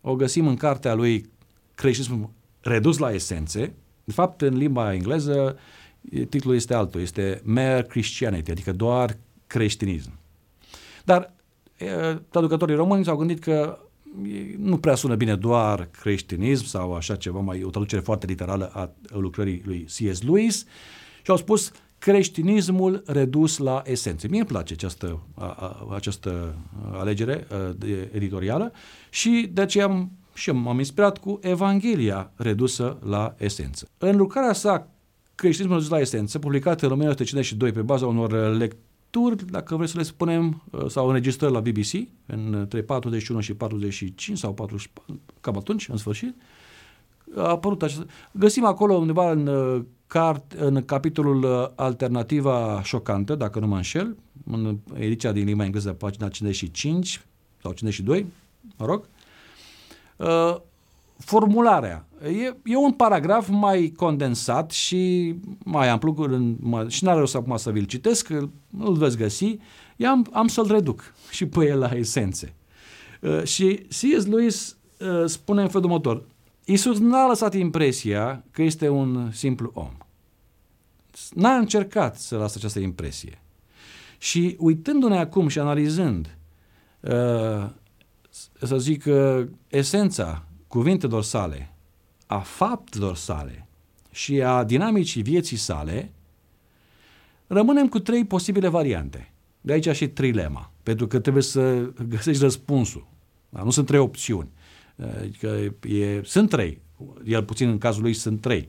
o 0.00 0.14
găsim 0.14 0.46
în 0.46 0.56
cartea 0.56 0.94
lui 0.94 1.30
Creștinism 1.74 2.32
redus 2.60 2.98
la 2.98 3.12
esențe. 3.12 3.74
De 4.04 4.12
fapt, 4.12 4.40
în 4.40 4.56
limba 4.56 4.92
engleză, 4.92 5.58
titlul 6.28 6.54
este 6.54 6.74
altul, 6.74 7.00
este 7.00 7.40
Mere 7.44 7.82
Christianity, 7.82 8.50
adică 8.50 8.72
doar 8.72 9.16
creștinism. 9.46 10.12
Dar 11.04 11.32
traducătorii 12.28 12.74
români 12.74 13.04
s-au 13.04 13.16
gândit 13.16 13.40
că 13.40 13.78
nu 14.58 14.78
prea 14.78 14.94
sună 14.94 15.14
bine 15.14 15.34
doar 15.34 15.88
creștinism 15.90 16.64
sau 16.64 16.94
așa 16.94 17.16
ceva, 17.16 17.40
mai 17.40 17.62
o 17.62 17.70
traducere 17.70 18.00
foarte 18.00 18.26
literală 18.26 18.70
a 18.74 18.90
lucrării 19.08 19.62
lui 19.64 19.82
C.S. 19.82 20.22
Lewis 20.22 20.64
și 21.22 21.30
au 21.30 21.36
spus 21.36 21.72
creștinismul 21.98 23.02
redus 23.06 23.56
la 23.56 23.82
esențe. 23.84 24.28
Mie 24.28 24.38
îmi 24.38 24.48
place 24.48 24.72
această, 24.72 25.22
a, 25.34 25.44
a, 25.44 25.94
această 25.94 26.54
alegere 26.92 27.46
a, 27.50 27.74
de, 27.76 28.10
editorială 28.12 28.72
și 29.10 29.50
de 29.52 29.60
aceea 29.60 29.84
am, 29.84 30.10
și 30.34 30.50
m-am 30.50 30.78
inspirat 30.78 31.18
cu 31.18 31.38
Evanghelia 31.42 32.32
redusă 32.36 32.98
la 33.04 33.34
esență. 33.38 33.88
În 33.98 34.16
lucrarea 34.16 34.52
sa 34.52 34.92
Creștinismul 35.34 35.76
redus 35.76 35.90
la 35.92 36.00
esență, 36.00 36.38
publicată 36.38 36.86
în 36.86 36.92
1952 36.92 37.72
pe 37.72 37.80
baza 37.80 38.06
unor 38.06 38.56
lecturi, 39.12 39.50
dacă 39.50 39.76
vreți 39.76 39.92
să 39.92 39.98
le 39.98 40.04
spunem, 40.04 40.62
sau 40.88 41.06
înregistrări 41.06 41.52
la 41.52 41.60
BBC, 41.60 42.08
între 42.26 42.82
41 42.82 43.40
și 43.40 43.54
45 43.54 44.38
sau 44.38 44.54
40, 44.54 44.90
cam 45.40 45.56
atunci, 45.56 45.88
în 45.88 45.96
sfârșit, 45.96 46.34
a 47.36 47.48
apărut 47.48 47.82
acest... 47.82 48.06
Găsim 48.32 48.64
acolo 48.64 48.94
undeva 48.94 49.30
în 49.30 49.50
cart, 50.06 50.52
în 50.52 50.84
capitolul 50.84 51.42
uh, 51.42 51.68
Alternativa 51.74 52.82
șocantă, 52.82 53.34
dacă 53.34 53.58
nu 53.58 53.66
mă 53.66 53.76
înșel, 53.76 54.16
în 54.46 54.78
ediția 54.94 55.32
din 55.32 55.44
limba 55.44 55.64
engleză, 55.64 55.92
pagina 55.92 56.28
55 56.28 57.26
sau 57.62 57.72
52, 57.72 58.26
mă 58.76 58.86
rog, 58.86 59.08
uh, 60.16 60.56
formularea. 61.18 62.06
E, 62.24 62.54
e 62.64 62.76
un 62.76 62.92
paragraf 62.92 63.48
mai 63.48 63.92
condensat 63.96 64.70
și 64.70 65.34
mai 65.64 65.88
amplu, 65.88 66.28
și 66.88 67.04
n-are 67.04 67.18
rost 67.18 67.34
acum 67.34 67.56
să 67.56 67.70
vi-l 67.70 67.84
citesc, 67.84 68.28
îl 68.78 68.94
veți 68.94 69.16
găsi, 69.16 69.58
am, 70.06 70.26
am 70.32 70.46
să-l 70.46 70.66
reduc 70.66 71.14
și 71.30 71.46
pe 71.46 71.66
el 71.66 71.78
la 71.78 71.90
esențe. 71.94 72.54
Uh, 73.20 73.42
și 73.42 73.86
C.S. 73.88 74.26
Lewis 74.26 74.76
uh, 74.98 75.24
spune 75.26 75.62
în 75.62 75.68
felul 75.68 75.84
următor. 75.84 76.24
Iisus 76.64 76.98
n-a 76.98 77.26
lăsat 77.26 77.54
impresia 77.54 78.44
că 78.50 78.62
este 78.62 78.88
un 78.88 79.30
simplu 79.32 79.70
om. 79.74 79.90
N-a 81.30 81.56
încercat 81.56 82.16
să 82.16 82.36
lasă 82.36 82.54
această 82.58 82.78
impresie. 82.78 83.40
Și 84.18 84.56
uitându-ne 84.58 85.18
acum 85.18 85.48
și 85.48 85.58
analizând, 85.58 86.36
uh, 87.00 87.68
să 88.60 88.78
zic, 88.78 89.04
uh, 89.06 89.46
esența 89.68 90.44
cuvintelor 90.72 91.22
sale, 91.22 91.74
a 92.26 92.38
faptelor 92.38 93.16
sale 93.16 93.66
și 94.10 94.42
a 94.42 94.64
dinamicii 94.64 95.22
vieții 95.22 95.56
sale, 95.56 96.12
rămânem 97.46 97.88
cu 97.88 97.98
trei 97.98 98.24
posibile 98.24 98.68
variante. 98.68 99.32
De 99.60 99.72
aici 99.72 99.88
și 99.88 100.08
trilema, 100.08 100.72
pentru 100.82 101.06
că 101.06 101.18
trebuie 101.18 101.42
să 101.42 101.90
găsești 102.08 102.42
răspunsul. 102.42 103.06
Dar 103.48 103.62
nu 103.62 103.70
sunt 103.70 103.86
trei 103.86 103.98
opțiuni. 103.98 104.48
Adică 105.18 105.74
e, 105.88 106.20
sunt 106.24 106.48
trei, 106.48 106.80
el 107.24 107.44
puțin 107.44 107.68
în 107.68 107.78
cazul 107.78 108.02
lui 108.02 108.14
sunt 108.14 108.40
trei. 108.40 108.68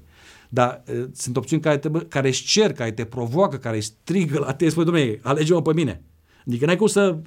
Dar 0.50 0.84
e, 0.88 1.10
sunt 1.14 1.38
opțiuni 1.38 1.62
care, 1.62 1.78
te, 1.78 1.90
care 1.90 2.28
își 2.28 2.46
cer, 2.46 2.74
care 2.74 2.92
te 2.92 3.06
provoacă, 3.06 3.58
care 3.58 3.80
strigă 3.80 4.40
la 4.40 4.54
tine, 4.54 4.70
spui, 4.70 4.84
domnule, 4.86 5.20
alege-mă 5.22 5.62
pe 5.62 5.74
mine. 5.74 6.02
Adică 6.48 6.66
n-ai 6.66 6.78
cum 6.78 6.88
să, 6.88 7.18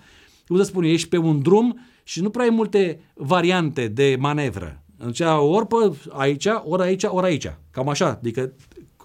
cum 0.47 0.57
să 0.57 0.63
spun, 0.63 0.85
ești 0.85 1.09
pe 1.09 1.17
un 1.17 1.43
drum 1.43 1.81
și 2.03 2.21
nu 2.21 2.31
prea 2.31 2.45
ai 2.45 2.51
multe 2.51 3.01
variante 3.15 3.89
de 3.89 4.17
manevră. 4.19 4.83
Deci 5.05 5.21
ori 5.39 5.67
pe 5.67 5.97
aici, 6.13 6.47
ori 6.65 6.83
aici, 6.83 7.05
ori 7.05 7.27
aici. 7.27 7.53
Cam 7.71 7.89
așa. 7.89 8.09
Adică 8.09 8.53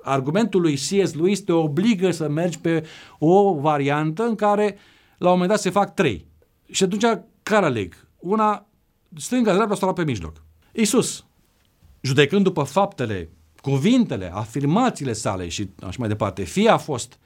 argumentul 0.01 0.61
lui 0.61 0.75
C.S. 0.75 1.13
Lewis 1.13 1.39
te 1.39 1.51
obligă 1.51 2.11
să 2.11 2.29
mergi 2.29 2.59
pe 2.59 2.85
o 3.19 3.53
variantă 3.53 4.23
în 4.23 4.35
care 4.35 4.77
la 5.17 5.27
un 5.27 5.33
moment 5.33 5.49
dat 5.49 5.59
se 5.59 5.69
fac 5.69 5.93
trei. 5.93 6.25
Și 6.71 6.83
atunci 6.83 7.05
care 7.43 7.65
aleg? 7.65 8.07
Una 8.17 8.65
stânga, 9.17 9.53
dreapta 9.53 9.75
sau 9.75 9.93
pe 9.93 10.03
mijloc. 10.03 10.43
Iisus, 10.71 11.25
judecând 12.01 12.43
după 12.43 12.63
faptele, 12.63 13.29
cuvintele, 13.61 14.31
afirmațiile 14.33 15.13
sale 15.13 15.47
și 15.47 15.69
așa 15.79 15.95
mai 15.99 16.07
departe, 16.07 16.43
fie 16.43 16.69
a 16.69 16.77
fost 16.77 17.19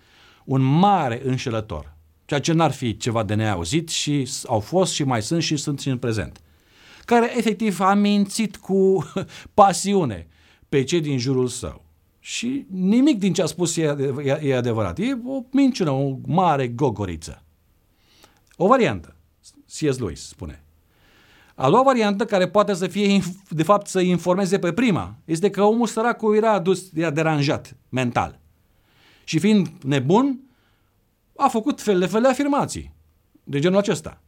un 0.45 0.62
mare 0.62 1.21
înșelător, 1.23 1.95
ceea 2.26 2.40
ce 2.40 2.54
n-ar 2.54 2.72
fi 2.72 2.98
ceva 2.98 3.24
de 3.24 3.34
neauzit 3.34 3.90
și 3.90 4.30
au 4.48 4.60
fost 4.60 4.94
și 4.94 5.04
mai 5.04 5.22
sunt 5.22 5.44
și 5.44 5.56
sunt 5.56 5.80
și 5.80 5.90
în 5.90 5.98
prezent, 5.98 6.42
care 7.06 7.38
efectiv 7.38 7.80
a 7.80 7.94
mințit 7.94 8.58
cu 8.58 9.12
pasiune 9.54 10.28
pe 10.70 10.84
cei 10.84 11.02
din 11.02 11.18
jurul 11.18 11.48
său. 11.48 11.84
Și 12.20 12.66
nimic 12.70 13.20
din 13.20 13.34
ce 13.34 13.42
a 13.42 13.46
spus 13.46 13.78
e, 13.78 13.96
e, 14.24 14.40
e 14.44 14.56
adevărat. 14.56 15.00
E 15.00 15.18
o 15.26 15.42
minciună, 15.52 15.92
o 15.92 16.16
mare 16.26 16.68
gogoriță. 16.68 17.44
O 18.56 18.68
variantă. 18.68 19.16
C.S. 19.66 19.98
Lewis 19.98 20.28
spune. 20.28 20.64
A 21.56 21.70
doua 21.70 21.84
variantă, 21.84 22.26
care 22.26 22.48
poate 22.48 22.74
să 22.74 22.88
fie, 22.88 23.22
de 23.50 23.64
fapt, 23.64 23.88
să 23.88 24.00
informeze 24.00 24.60
pe 24.60 24.74
prima, 24.74 25.16
este 25.26 25.50
că 25.50 25.64
omul 25.64 25.88
săracul 25.88 26.36
era 26.36 26.52
adus, 26.52 26.90
era 26.94 27.10
deranjat 27.10 27.78
mental. 27.90 28.40
Și 29.24 29.40
fiind 29.40 29.68
nebun, 29.84 30.40
a 31.36 31.48
făcut 31.48 31.82
fel 31.82 32.00
de 32.00 32.06
fel 32.06 32.21
de 32.21 32.28
afirmații 32.28 32.93
de 33.43 33.60
genul 33.60 33.78
acesta, 33.78 34.21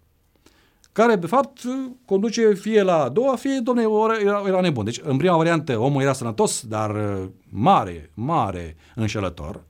care, 0.97 1.15
de 1.15 1.27
fapt, 1.27 1.61
conduce 2.05 2.53
fie 2.53 2.81
la 2.81 3.03
a 3.03 3.09
doua, 3.09 3.35
fie, 3.35 3.59
domne, 3.63 3.83
era, 4.21 4.43
era 4.47 4.61
nebun. 4.61 4.83
Deci, 4.83 4.99
în 5.03 5.17
prima 5.17 5.35
variantă, 5.35 5.77
omul 5.77 6.01
era 6.01 6.13
sănătos, 6.13 6.63
dar 6.67 6.95
uh, 6.95 7.29
mare, 7.49 8.11
mare 8.13 8.75
înșelător. 8.95 9.63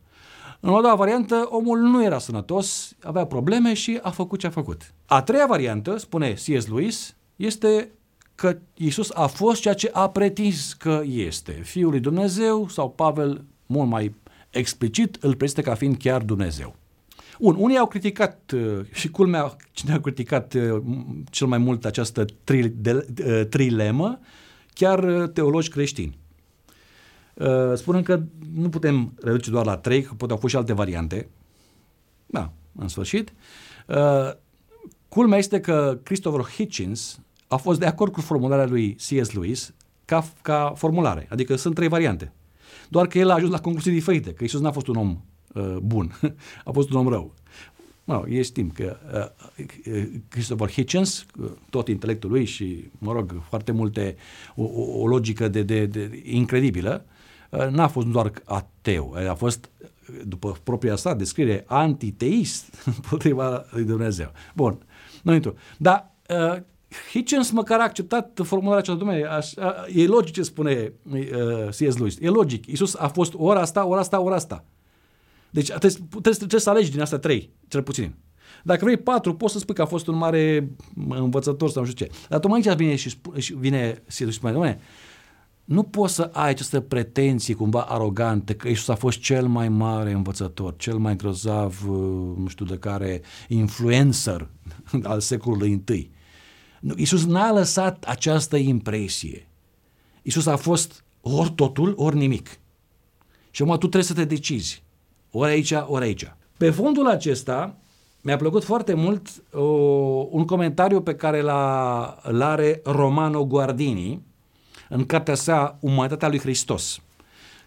În 0.59 0.73
a 0.73 0.81
doua 0.81 0.95
variantă, 0.95 1.47
omul 1.49 1.79
nu 1.79 2.03
era 2.03 2.19
sănătos, 2.19 2.95
avea 3.03 3.25
probleme 3.25 3.73
și 3.73 3.99
a 4.01 4.09
făcut 4.09 4.39
ce 4.39 4.47
a 4.47 4.49
făcut. 4.49 4.93
A 5.05 5.21
treia 5.21 5.45
variantă, 5.45 5.97
spune 5.97 6.31
C.S. 6.31 6.67
Lewis, 6.67 7.15
este 7.35 7.91
că 8.35 8.57
Isus 8.73 9.09
a 9.13 9.27
fost 9.27 9.61
ceea 9.61 9.73
ce 9.73 9.89
a 9.93 10.09
pretins 10.09 10.73
că 10.73 11.01
este. 11.05 11.51
Fiul 11.51 11.89
lui 11.89 11.99
Dumnezeu 11.99 12.67
sau 12.67 12.89
Pavel 12.89 13.45
mult 13.65 13.89
mai 13.89 14.15
explicit 14.49 15.17
îl 15.21 15.35
prezintă 15.35 15.61
ca 15.61 15.75
fiind 15.75 15.97
chiar 15.97 16.21
Dumnezeu. 16.21 16.75
Un, 17.39 17.55
unii 17.57 17.77
au 17.77 17.87
criticat 17.87 18.51
uh, 18.51 18.85
și 18.91 19.09
culmea 19.09 19.55
cine 19.71 19.93
a 19.93 19.99
criticat 19.99 20.53
uh, 20.53 20.81
cel 21.29 21.47
mai 21.47 21.57
mult 21.57 21.85
această 21.85 22.25
tri, 22.43 22.67
de, 22.67 23.07
uh, 23.25 23.45
trilemă, 23.49 24.19
chiar 24.73 25.27
teologi 25.33 25.69
creștini. 25.69 26.17
Spunem 27.75 28.01
că 28.01 28.21
nu 28.53 28.69
putem 28.69 29.13
reduce 29.21 29.49
doar 29.49 29.65
la 29.65 29.77
trei, 29.77 30.01
că 30.01 30.13
pot 30.13 30.31
au 30.31 30.37
fost 30.37 30.53
și 30.53 30.59
alte 30.59 30.73
variante. 30.73 31.29
Da, 32.25 32.51
în 32.75 32.87
sfârșit. 32.87 33.33
Culmea 35.09 35.37
este 35.37 35.59
că 35.59 35.99
Christopher 36.03 36.45
Hitchens 36.45 37.19
a 37.47 37.55
fost 37.55 37.79
de 37.79 37.85
acord 37.85 38.11
cu 38.11 38.21
formularea 38.21 38.65
lui 38.65 38.93
C.S. 38.93 39.31
Lewis 39.31 39.73
ca, 40.05 40.25
ca 40.41 40.73
formulare. 40.75 41.27
Adică 41.29 41.55
sunt 41.55 41.75
trei 41.75 41.87
variante. 41.87 42.33
Doar 42.89 43.07
că 43.07 43.17
el 43.17 43.29
a 43.29 43.33
ajuns 43.33 43.51
la 43.51 43.59
concluzii 43.59 43.91
diferite, 43.91 44.33
că 44.33 44.43
Isus 44.43 44.61
n-a 44.61 44.71
fost 44.71 44.87
un 44.87 44.95
om 44.95 45.21
uh, 45.57 45.75
bun, 45.81 46.19
a 46.65 46.71
fost 46.71 46.89
un 46.89 46.97
om 46.97 47.07
rău. 47.07 47.33
Mă 48.07 48.13
rog, 48.13 48.41
știm 48.41 48.69
că 48.69 48.97
uh, 49.13 49.65
uh, 49.93 50.03
Christopher 50.29 50.69
Hitchens, 50.69 51.25
tot 51.69 51.87
intelectul 51.87 52.29
lui 52.29 52.45
și, 52.45 52.89
mă 52.97 53.11
rog, 53.11 53.41
foarte 53.47 53.71
multe, 53.71 54.15
o, 54.55 54.63
o, 54.63 55.01
o 55.01 55.07
logică 55.07 55.47
de, 55.47 55.63
de, 55.63 55.85
de 55.85 56.21
incredibilă, 56.23 57.05
uh, 57.49 57.67
n-a 57.67 57.87
fost 57.87 58.07
doar 58.07 58.31
ateu, 58.43 59.15
a 59.29 59.33
fost, 59.33 59.69
după 60.25 60.57
propria 60.63 60.95
sa 60.95 61.13
descriere, 61.13 61.63
antiteist 61.67 62.83
împotriva 62.95 63.65
lui 63.69 63.83
Dumnezeu. 63.83 64.31
Bun, 64.55 64.85
nu 65.23 65.33
intru. 65.33 65.53
Dar 65.77 66.15
uh, 66.29 66.61
Hitchens 67.11 67.51
măcar 67.51 67.79
a 67.79 67.83
acceptat 67.83 68.39
formularea 68.43 68.79
aceasta, 68.79 69.03
domnule, 69.03 69.41
e 69.93 70.07
logic 70.07 70.33
ce 70.33 70.41
spune 70.41 70.93
uh, 71.11 71.19
C.S. 71.69 71.97
Lewis, 71.97 72.17
e 72.19 72.29
logic. 72.29 72.65
Iisus 72.65 72.95
a 72.95 73.07
fost 73.07 73.33
ora 73.35 73.59
asta, 73.59 73.85
ora 73.85 73.99
asta, 73.99 74.19
ora 74.19 74.35
asta. 74.35 74.65
Deci 75.57 75.67
trebuie, 75.67 75.91
trebuie, 76.09 76.33
trebuie 76.33 76.59
să 76.59 76.69
alegi 76.69 76.91
din 76.91 77.01
astea 77.01 77.17
trei, 77.17 77.49
cel 77.67 77.83
puțin. 77.83 78.15
Dacă 78.63 78.83
vrei 78.83 78.97
patru, 78.97 79.35
poți 79.35 79.53
să 79.53 79.59
spui 79.59 79.75
că 79.75 79.81
a 79.81 79.85
fost 79.85 80.07
un 80.07 80.15
mare 80.15 80.71
învățător 81.09 81.69
sau 81.69 81.83
nu 81.83 81.89
știu 81.89 82.05
ce. 82.05 82.11
Dar 82.29 82.39
tocmai 82.39 82.61
aici 82.65 82.77
vine 82.77 82.95
și 82.95 83.09
spune, 83.09 83.39
vine 83.57 84.03
C.S. 84.07 84.19
Lewis 84.19 84.33
și 84.33 84.39
spune, 84.39 84.51
domnule, 84.51 84.79
nu 85.63 85.83
poți 85.83 86.13
să 86.13 86.29
ai 86.33 86.49
această 86.49 86.79
pretenție 86.79 87.53
cumva 87.53 87.81
arogantă 87.81 88.53
că 88.53 88.67
Iisus 88.67 88.87
a 88.87 88.95
fost 88.95 89.19
cel 89.19 89.47
mai 89.47 89.69
mare 89.69 90.11
învățător, 90.11 90.75
cel 90.75 90.97
mai 90.97 91.15
grozav, 91.15 91.89
uh, 91.89 92.37
nu 92.37 92.47
știu 92.47 92.65
de 92.65 92.77
care, 92.77 93.21
influencer 93.47 94.49
al 95.03 95.19
secolului 95.19 95.83
I. 95.87 96.09
Iisus 96.95 97.25
n-a 97.25 97.51
lăsat 97.51 98.03
această 98.03 98.57
impresie. 98.57 99.47
Iisus 100.21 100.45
a 100.45 100.55
fost 100.55 101.03
ori 101.21 101.51
totul, 101.51 101.93
ori 101.95 102.15
nimic. 102.15 102.59
Și 103.51 103.61
acum 103.61 103.73
tu 103.73 103.79
trebuie 103.79 104.03
să 104.03 104.13
te 104.13 104.25
decizi. 104.25 104.85
Ori 105.31 105.51
aici, 105.51 105.73
ori 105.85 106.03
aici. 106.03 106.31
Pe 106.57 106.69
fondul 106.69 107.07
acesta, 107.07 107.75
mi-a 108.21 108.37
plăcut 108.37 108.63
foarte 108.63 108.93
mult 108.93 109.27
o, 109.51 109.63
un 110.29 110.45
comentariu 110.45 111.01
pe 111.01 111.15
care 111.15 111.41
l-a, 111.41 112.17
l-are 112.23 112.81
Romano 112.83 113.45
Guardini 113.45 114.21
în 114.89 115.05
cartea 115.05 115.35
sa 115.35 115.77
Umanitatea 115.79 116.27
lui 116.27 116.39
Hristos, 116.39 116.99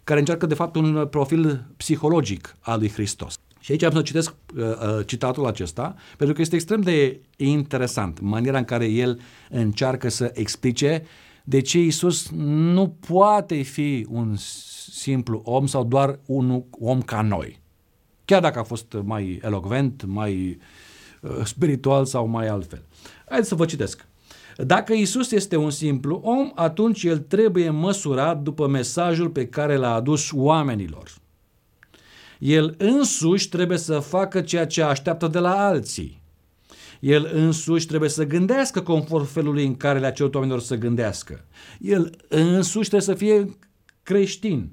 care 0.05 0.19
încearcă 0.19 0.47
de 0.47 0.55
fapt 0.55 0.77
un 0.77 1.07
profil 1.11 1.65
psihologic 1.77 2.57
al 2.61 2.79
lui 2.79 2.91
Hristos. 2.91 3.35
Și 3.61 3.73
aici 3.73 3.83
am 3.83 3.93
să 3.93 4.03
citesc 4.03 4.35
uh, 4.57 4.65
uh, 4.65 5.07
citatul 5.07 5.47
acesta, 5.47 5.95
pentru 6.17 6.35
că 6.35 6.41
este 6.41 6.55
extrem 6.55 6.81
de 6.81 7.21
interesant 7.37 8.21
maniera 8.21 8.59
în 8.59 8.65
care 8.65 8.87
el 8.87 9.21
încearcă 9.51 10.09
să 10.09 10.31
explice 10.35 11.05
de 11.51 11.61
ce 11.61 11.79
Isus 11.79 12.31
nu 12.37 12.97
poate 13.09 13.63
fi 13.63 14.07
un 14.09 14.35
simplu 14.91 15.43
om 15.45 15.67
sau 15.67 15.85
doar 15.85 16.19
un 16.27 16.63
om 16.71 17.03
ca 17.03 17.23
noi. 17.23 17.61
Chiar 18.25 18.41
dacă 18.41 18.59
a 18.59 18.63
fost 18.63 18.97
mai 19.03 19.41
elocvent, 19.43 20.05
mai 20.07 20.59
uh, 21.21 21.31
spiritual 21.45 22.05
sau 22.05 22.27
mai 22.27 22.49
altfel. 22.49 22.83
Haideți 23.29 23.49
să 23.49 23.55
vă 23.55 23.65
citesc. 23.65 24.07
Dacă 24.57 24.93
Isus 24.93 25.31
este 25.31 25.57
un 25.57 25.71
simplu 25.71 26.21
om, 26.25 26.53
atunci 26.55 27.05
el 27.05 27.19
trebuie 27.19 27.71
măsurat 27.71 28.43
după 28.43 28.67
mesajul 28.67 29.31
pe 29.31 29.47
care 29.47 29.77
l-a 29.77 29.95
adus 29.95 30.31
oamenilor 30.33 31.21
el 32.41 32.75
însuși 32.79 33.49
trebuie 33.49 33.79
să 33.79 33.99
facă 33.99 34.41
ceea 34.41 34.67
ce 34.67 34.83
așteaptă 34.83 35.27
de 35.27 35.39
la 35.39 35.67
alții. 35.67 36.20
El 37.01 37.31
însuși 37.33 37.87
trebuie 37.87 38.11
să 38.11 38.25
gândească 38.25 38.81
conform 38.81 39.25
felului 39.25 39.67
în 39.67 39.77
care 39.77 39.99
le-a 39.99 40.11
cerut 40.11 40.35
oamenilor 40.35 40.61
să 40.61 40.77
gândească. 40.77 41.45
El 41.79 42.17
însuși 42.29 42.89
trebuie 42.89 43.17
să 43.17 43.25
fie 43.25 43.57
creștin. 44.03 44.73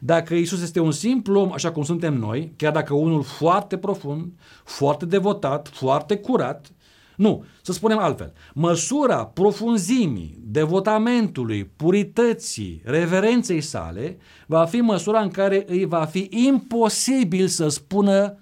Dacă 0.00 0.34
Isus 0.34 0.62
este 0.62 0.80
un 0.80 0.92
simplu 0.92 1.40
om, 1.40 1.52
așa 1.52 1.72
cum 1.72 1.82
suntem 1.82 2.14
noi, 2.14 2.52
chiar 2.56 2.72
dacă 2.72 2.94
unul 2.94 3.22
foarte 3.22 3.78
profund, 3.78 4.32
foarte 4.64 5.06
devotat, 5.06 5.68
foarte 5.68 6.16
curat, 6.16 6.72
nu, 7.16 7.44
să 7.62 7.72
spunem 7.72 7.98
altfel. 7.98 8.32
Măsura 8.54 9.26
profunzimii, 9.26 10.38
devotamentului, 10.42 11.64
purității, 11.64 12.80
reverenței 12.84 13.60
sale 13.60 14.18
va 14.46 14.64
fi 14.64 14.76
măsura 14.76 15.20
în 15.20 15.30
care 15.30 15.64
îi 15.68 15.84
va 15.84 16.04
fi 16.04 16.28
imposibil 16.30 17.46
să 17.46 17.68
spună 17.68 18.38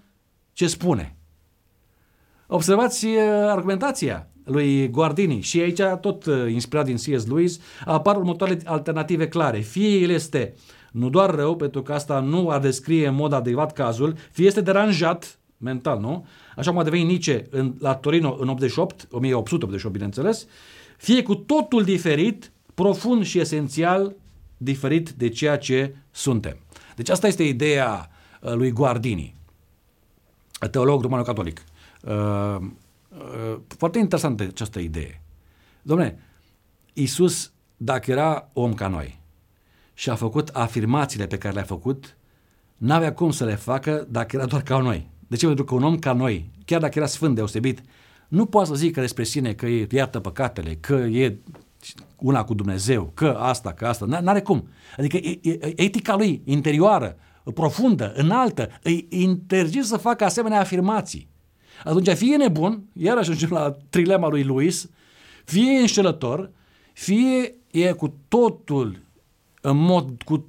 ce 0.52 0.66
spune. 0.66 1.19
Observați 2.52 3.06
uh, 3.06 3.12
argumentația. 3.46 4.28
lui 4.44 4.90
Guardini 4.90 5.40
și 5.40 5.60
aici 5.60 5.80
tot 6.00 6.26
uh, 6.26 6.34
inspirat 6.52 6.84
din 6.84 6.96
C.S. 6.96 7.26
Lewis 7.26 7.60
apar 7.84 8.16
următoarele 8.16 8.60
alternative 8.64 9.28
clare. 9.28 9.58
Fie 9.58 9.98
el 9.98 10.10
este 10.10 10.54
nu 10.92 11.10
doar 11.10 11.34
rău, 11.34 11.56
pentru 11.56 11.82
că 11.82 11.92
asta 11.92 12.20
nu 12.20 12.48
ar 12.48 12.60
descrie 12.60 13.06
în 13.06 13.14
mod 13.14 13.32
adecvat 13.32 13.72
cazul, 13.72 14.16
fie 14.30 14.46
este 14.46 14.60
deranjat 14.60 15.38
mental, 15.56 16.00
nu? 16.00 16.26
Așa 16.56 16.70
cum 16.70 16.78
a 16.78 16.82
devenit 16.82 17.06
Nietzsche 17.06 17.46
în, 17.50 17.74
la 17.78 17.94
Torino 17.94 18.36
în 18.40 18.48
88, 18.48 19.08
1888, 19.10 19.92
bineînțeles, 19.92 20.46
fie 20.96 21.22
cu 21.22 21.34
totul 21.34 21.82
diferit, 21.82 22.52
profund 22.74 23.24
și 23.24 23.38
esențial 23.38 24.16
diferit 24.56 25.10
de 25.10 25.28
ceea 25.28 25.58
ce 25.58 25.94
suntem. 26.10 26.56
Deci 26.96 27.08
asta 27.08 27.26
este 27.26 27.42
ideea 27.42 28.10
uh, 28.40 28.52
lui 28.52 28.70
Guardini, 28.70 29.34
teolog 30.70 31.02
romano-catolic. 31.02 31.62
Uh, 32.04 32.56
uh, 33.08 33.58
foarte 33.76 33.98
interesantă 33.98 34.42
această 34.42 34.78
idee. 34.78 35.22
Domne, 35.82 36.18
Iisus, 36.92 37.52
dacă 37.76 38.10
era 38.10 38.48
om 38.52 38.74
ca 38.74 38.88
noi 38.88 39.20
și 39.94 40.10
a 40.10 40.14
făcut 40.14 40.48
afirmațiile 40.48 41.26
pe 41.26 41.38
care 41.38 41.54
le-a 41.54 41.62
făcut, 41.62 42.16
n-avea 42.76 43.12
cum 43.12 43.30
să 43.30 43.44
le 43.44 43.54
facă 43.54 44.06
dacă 44.10 44.36
era 44.36 44.46
doar 44.46 44.62
ca 44.62 44.78
noi. 44.78 45.10
De 45.28 45.36
ce? 45.36 45.46
Pentru 45.46 45.64
că 45.64 45.74
un 45.74 45.82
om 45.82 45.98
ca 45.98 46.12
noi, 46.12 46.50
chiar 46.64 46.80
dacă 46.80 46.98
era 46.98 47.06
sfânt 47.06 47.34
deosebit, 47.34 47.82
nu 48.28 48.46
poate 48.46 48.68
să 48.68 48.74
zică 48.74 49.00
despre 49.00 49.24
sine 49.24 49.52
că 49.52 49.66
e 49.66 49.86
iartă 49.90 50.20
păcatele, 50.20 50.74
că 50.74 50.94
e 50.94 51.38
una 52.16 52.44
cu 52.44 52.54
Dumnezeu, 52.54 53.10
că 53.14 53.36
asta, 53.38 53.72
că 53.72 53.86
asta, 53.86 54.04
n-are 54.04 54.40
cum. 54.40 54.68
Adică 54.96 55.18
etica 55.76 56.16
lui 56.16 56.42
interioară, 56.44 57.16
profundă, 57.54 58.12
înaltă, 58.16 58.68
îi 58.82 59.06
interzice 59.08 59.82
să 59.82 59.96
facă 59.96 60.24
asemenea 60.24 60.60
afirmații. 60.60 61.28
Atunci 61.84 62.08
fie 62.08 62.36
nebun, 62.36 62.82
iar 62.92 63.16
ajungem 63.16 63.50
la 63.50 63.76
trilema 63.90 64.28
lui 64.28 64.42
Luis, 64.42 64.90
fie 65.44 65.72
e 65.72 65.80
înșelător, 65.80 66.50
fie 66.92 67.54
e 67.70 67.92
cu 67.92 68.14
totul 68.28 68.98
în 69.60 69.76
mod 69.76 70.22
cu, 70.22 70.48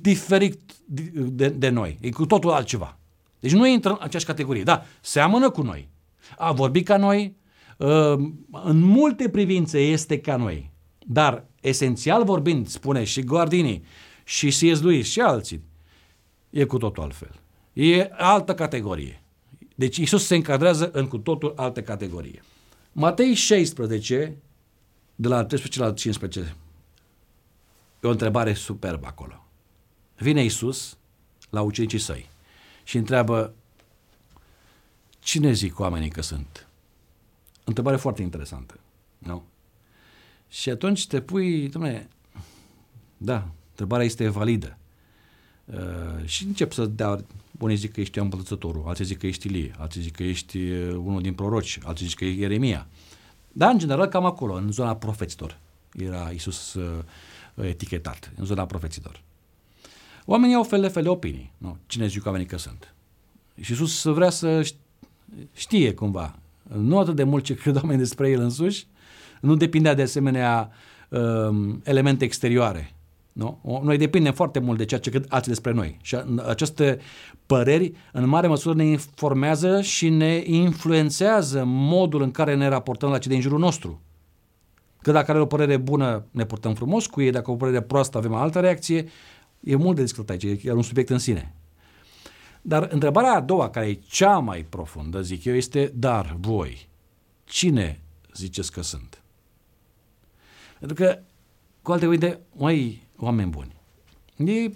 diferit 0.00 0.60
de, 0.86 1.48
de 1.48 1.68
noi, 1.68 1.98
e 2.00 2.10
cu 2.10 2.26
totul 2.26 2.50
altceva. 2.50 2.98
Deci 3.40 3.52
nu 3.52 3.66
intră 3.66 3.90
în 3.90 3.96
aceeași 4.00 4.26
categorie. 4.26 4.62
Da, 4.62 4.84
seamănă 5.00 5.50
cu 5.50 5.62
noi, 5.62 5.88
a 6.38 6.52
vorbit 6.52 6.84
ca 6.84 6.96
noi, 6.96 7.36
ă, 7.80 8.12
în 8.50 8.80
multe 8.80 9.28
privințe 9.28 9.78
este 9.78 10.20
ca 10.20 10.36
noi, 10.36 10.70
dar 11.06 11.44
esențial 11.60 12.24
vorbind, 12.24 12.66
spune 12.66 13.04
și 13.04 13.22
Guardini, 13.22 13.84
și 14.24 14.46
C.S. 14.46 14.80
Lewis 14.80 15.10
și 15.10 15.20
alții, 15.20 15.62
e 16.50 16.64
cu 16.64 16.78
totul 16.78 17.02
altfel. 17.02 17.40
E 17.72 18.08
altă 18.12 18.54
categorie. 18.54 19.23
Deci 19.74 19.96
Isus 19.96 20.26
se 20.26 20.34
încadrează 20.34 20.90
în 20.90 21.08
cu 21.08 21.18
totul 21.18 21.52
altă 21.56 21.82
categorie. 21.82 22.42
Matei 22.92 23.34
16, 23.34 24.36
de 25.14 25.28
la 25.28 25.44
13 25.44 25.80
la 25.80 25.92
15, 25.92 26.56
e 28.00 28.06
o 28.06 28.10
întrebare 28.10 28.54
superbă 28.54 29.06
acolo. 29.06 29.44
Vine 30.16 30.44
Isus 30.44 30.96
la 31.50 31.62
ucenicii 31.62 31.98
săi 31.98 32.30
și 32.84 32.96
întreabă 32.96 33.54
cine 35.18 35.52
zic 35.52 35.78
oamenii 35.78 36.10
că 36.10 36.22
sunt? 36.22 36.68
Întrebare 37.64 37.96
foarte 37.96 38.22
interesantă. 38.22 38.78
Nu? 39.18 39.44
Și 40.48 40.70
atunci 40.70 41.06
te 41.06 41.20
pui, 41.20 41.68
dom'le, 41.68 42.06
da, 43.16 43.48
întrebarea 43.70 44.04
este 44.04 44.28
validă. 44.28 44.78
Uh, 45.64 46.24
și 46.24 46.44
încep 46.44 46.72
să 46.72 46.86
dea, 46.86 47.24
unii 47.58 47.76
zic 47.76 47.92
că 47.92 48.00
ești 48.00 48.18
împălățătorul, 48.18 48.84
alții 48.86 49.04
zic 49.04 49.18
că 49.18 49.26
ești 49.26 49.46
Ilie, 49.46 49.74
alții 49.78 50.00
zic 50.00 50.16
că 50.16 50.22
ești 50.22 50.58
uh, 50.58 50.94
unul 50.94 51.20
din 51.20 51.34
proroci, 51.34 51.78
alții 51.82 52.06
zic 52.06 52.16
că 52.16 52.24
e 52.24 52.32
Ieremia. 52.32 52.86
Dar, 53.52 53.70
în 53.70 53.78
general, 53.78 54.06
cam 54.06 54.24
acolo, 54.24 54.54
în 54.54 54.72
zona 54.72 54.96
profeților, 54.96 55.58
era 55.92 56.30
Isus 56.30 56.74
uh, 56.74 57.04
etichetat, 57.54 58.32
în 58.36 58.44
zona 58.44 58.66
profeților. 58.66 59.22
Oamenii 60.24 60.54
au 60.54 60.62
fel 60.62 60.80
de 60.80 60.88
fel 60.88 61.02
de 61.02 61.08
opinii. 61.08 61.52
Nu? 61.58 61.76
Cine 61.86 62.06
zic 62.06 62.26
oamenii 62.26 62.46
că 62.46 62.56
sunt? 62.56 62.94
Și 63.60 63.70
Iisus 63.70 64.04
vrea 64.04 64.30
să 64.30 64.70
știe 65.52 65.94
cumva, 65.94 66.38
nu 66.62 66.98
atât 66.98 67.16
de 67.16 67.24
mult 67.24 67.44
ce 67.44 67.54
cred 67.54 67.76
oamenii 67.76 67.98
despre 67.98 68.30
el 68.30 68.40
însuși, 68.40 68.86
nu 69.40 69.54
depindea 69.54 69.94
de 69.94 70.02
asemenea 70.02 70.70
um, 71.08 71.80
elemente 71.84 72.24
exterioare. 72.24 72.93
Nu? 73.34 73.80
Noi 73.82 73.96
depindem 73.96 74.32
foarte 74.32 74.58
mult 74.58 74.78
de 74.78 74.84
ceea 74.84 75.00
ce 75.00 75.10
cred 75.10 75.26
alții 75.28 75.50
despre 75.50 75.72
noi. 75.72 75.98
Și 76.02 76.16
aceste 76.46 76.98
păreri, 77.46 77.92
în 78.12 78.28
mare 78.28 78.46
măsură, 78.46 78.74
ne 78.74 78.84
informează 78.84 79.80
și 79.80 80.08
ne 80.08 80.42
influențează 80.44 81.62
modul 81.66 82.22
în 82.22 82.30
care 82.30 82.54
ne 82.54 82.68
raportăm 82.68 83.10
la 83.10 83.18
cei 83.18 83.30
din 83.30 83.40
jurul 83.40 83.58
nostru. 83.58 84.00
Că 85.02 85.12
dacă 85.12 85.30
are 85.30 85.40
o 85.40 85.46
părere 85.46 85.76
bună, 85.76 86.26
ne 86.30 86.44
purtăm 86.44 86.74
frumos 86.74 87.06
cu 87.06 87.20
ei, 87.20 87.30
dacă 87.30 87.50
o 87.50 87.56
părere 87.56 87.80
proastă, 87.80 88.18
avem 88.18 88.34
altă 88.34 88.60
reacție 88.60 89.06
E 89.64 89.76
mult 89.76 89.96
de 89.96 90.02
discutat 90.02 90.30
aici, 90.30 90.42
e 90.42 90.56
chiar 90.56 90.76
un 90.76 90.82
subiect 90.82 91.10
în 91.10 91.18
sine. 91.18 91.54
Dar 92.62 92.88
întrebarea 92.90 93.34
a 93.34 93.40
doua, 93.40 93.70
care 93.70 93.88
e 93.88 93.94
cea 93.94 94.38
mai 94.38 94.66
profundă, 94.68 95.22
zic 95.22 95.44
eu, 95.44 95.54
este, 95.54 95.92
dar 95.94 96.36
voi, 96.40 96.88
cine 97.44 98.00
ziceți 98.34 98.72
că 98.72 98.82
sunt? 98.82 99.22
Pentru 100.78 100.96
că, 101.04 101.18
cu 101.82 101.92
alte 101.92 102.04
cuvinte, 102.04 102.40
mai 102.56 103.02
oameni 103.16 103.50
buni, 103.50 103.74
e 104.36 104.70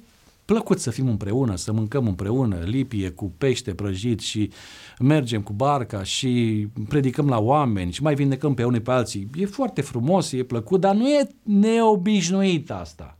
plăcut 0.44 0.80
să 0.80 0.90
fim 0.90 1.08
împreună, 1.08 1.56
să 1.56 1.72
mâncăm 1.72 2.06
împreună, 2.06 2.58
lipie 2.58 3.10
cu 3.10 3.32
pește 3.38 3.74
prăjit 3.74 4.20
și 4.20 4.50
mergem 4.98 5.42
cu 5.42 5.52
barca 5.52 6.02
și 6.02 6.66
predicăm 6.88 7.28
la 7.28 7.38
oameni 7.38 7.92
și 7.92 8.02
mai 8.02 8.14
vindecăm 8.14 8.54
pe 8.54 8.64
unii 8.64 8.80
pe 8.80 8.90
alții. 8.90 9.28
E 9.34 9.46
foarte 9.46 9.80
frumos, 9.80 10.32
e 10.32 10.42
plăcut, 10.42 10.80
dar 10.80 10.94
nu 10.94 11.08
e 11.08 11.28
neobișnuit 11.42 12.70
asta. 12.70 13.18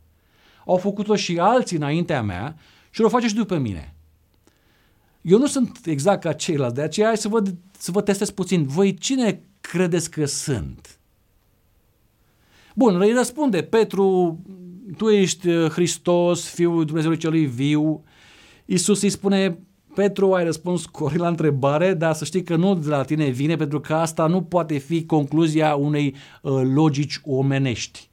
Au 0.65 0.77
făcut-o 0.77 1.15
și 1.15 1.39
alții 1.39 1.77
înaintea 1.77 2.21
mea 2.21 2.55
și 2.89 3.01
o 3.01 3.09
face 3.09 3.27
și 3.27 3.35
după 3.35 3.57
mine. 3.57 3.93
Eu 5.21 5.37
nu 5.37 5.47
sunt 5.47 5.79
exact 5.85 6.21
ca 6.21 6.33
ceilalți, 6.33 6.75
de 6.75 6.81
aceea 6.81 7.07
hai 7.07 7.17
să 7.17 7.27
vă, 7.27 7.43
să 7.77 7.91
vă 7.91 8.01
testez 8.01 8.29
puțin. 8.29 8.67
Voi 8.67 8.93
cine 8.93 9.41
credeți 9.61 10.11
că 10.11 10.25
sunt? 10.25 10.99
Bun, 12.75 13.01
îi 13.01 13.13
răspunde 13.13 13.61
Petru, 13.61 14.37
tu 14.97 15.09
ești 15.09 15.47
uh, 15.47 15.69
Hristos, 15.69 16.49
Fiul 16.49 16.85
Dumnezeului 16.85 17.19
Celui 17.19 17.45
Viu. 17.45 18.03
Iisus 18.65 19.01
îi 19.01 19.09
spune, 19.09 19.59
Petru, 19.95 20.33
ai 20.33 20.43
răspuns 20.43 20.85
corect 20.85 21.19
la 21.19 21.27
întrebare, 21.27 21.93
dar 21.93 22.13
să 22.13 22.25
știi 22.25 22.43
că 22.43 22.55
nu 22.55 22.75
de 22.75 22.89
la 22.89 23.03
tine 23.03 23.29
vine, 23.29 23.55
pentru 23.55 23.79
că 23.79 23.93
asta 23.93 24.27
nu 24.27 24.41
poate 24.41 24.77
fi 24.77 25.05
concluzia 25.05 25.75
unei 25.75 26.15
uh, 26.41 26.61
logici 26.73 27.19
omenești. 27.23 28.09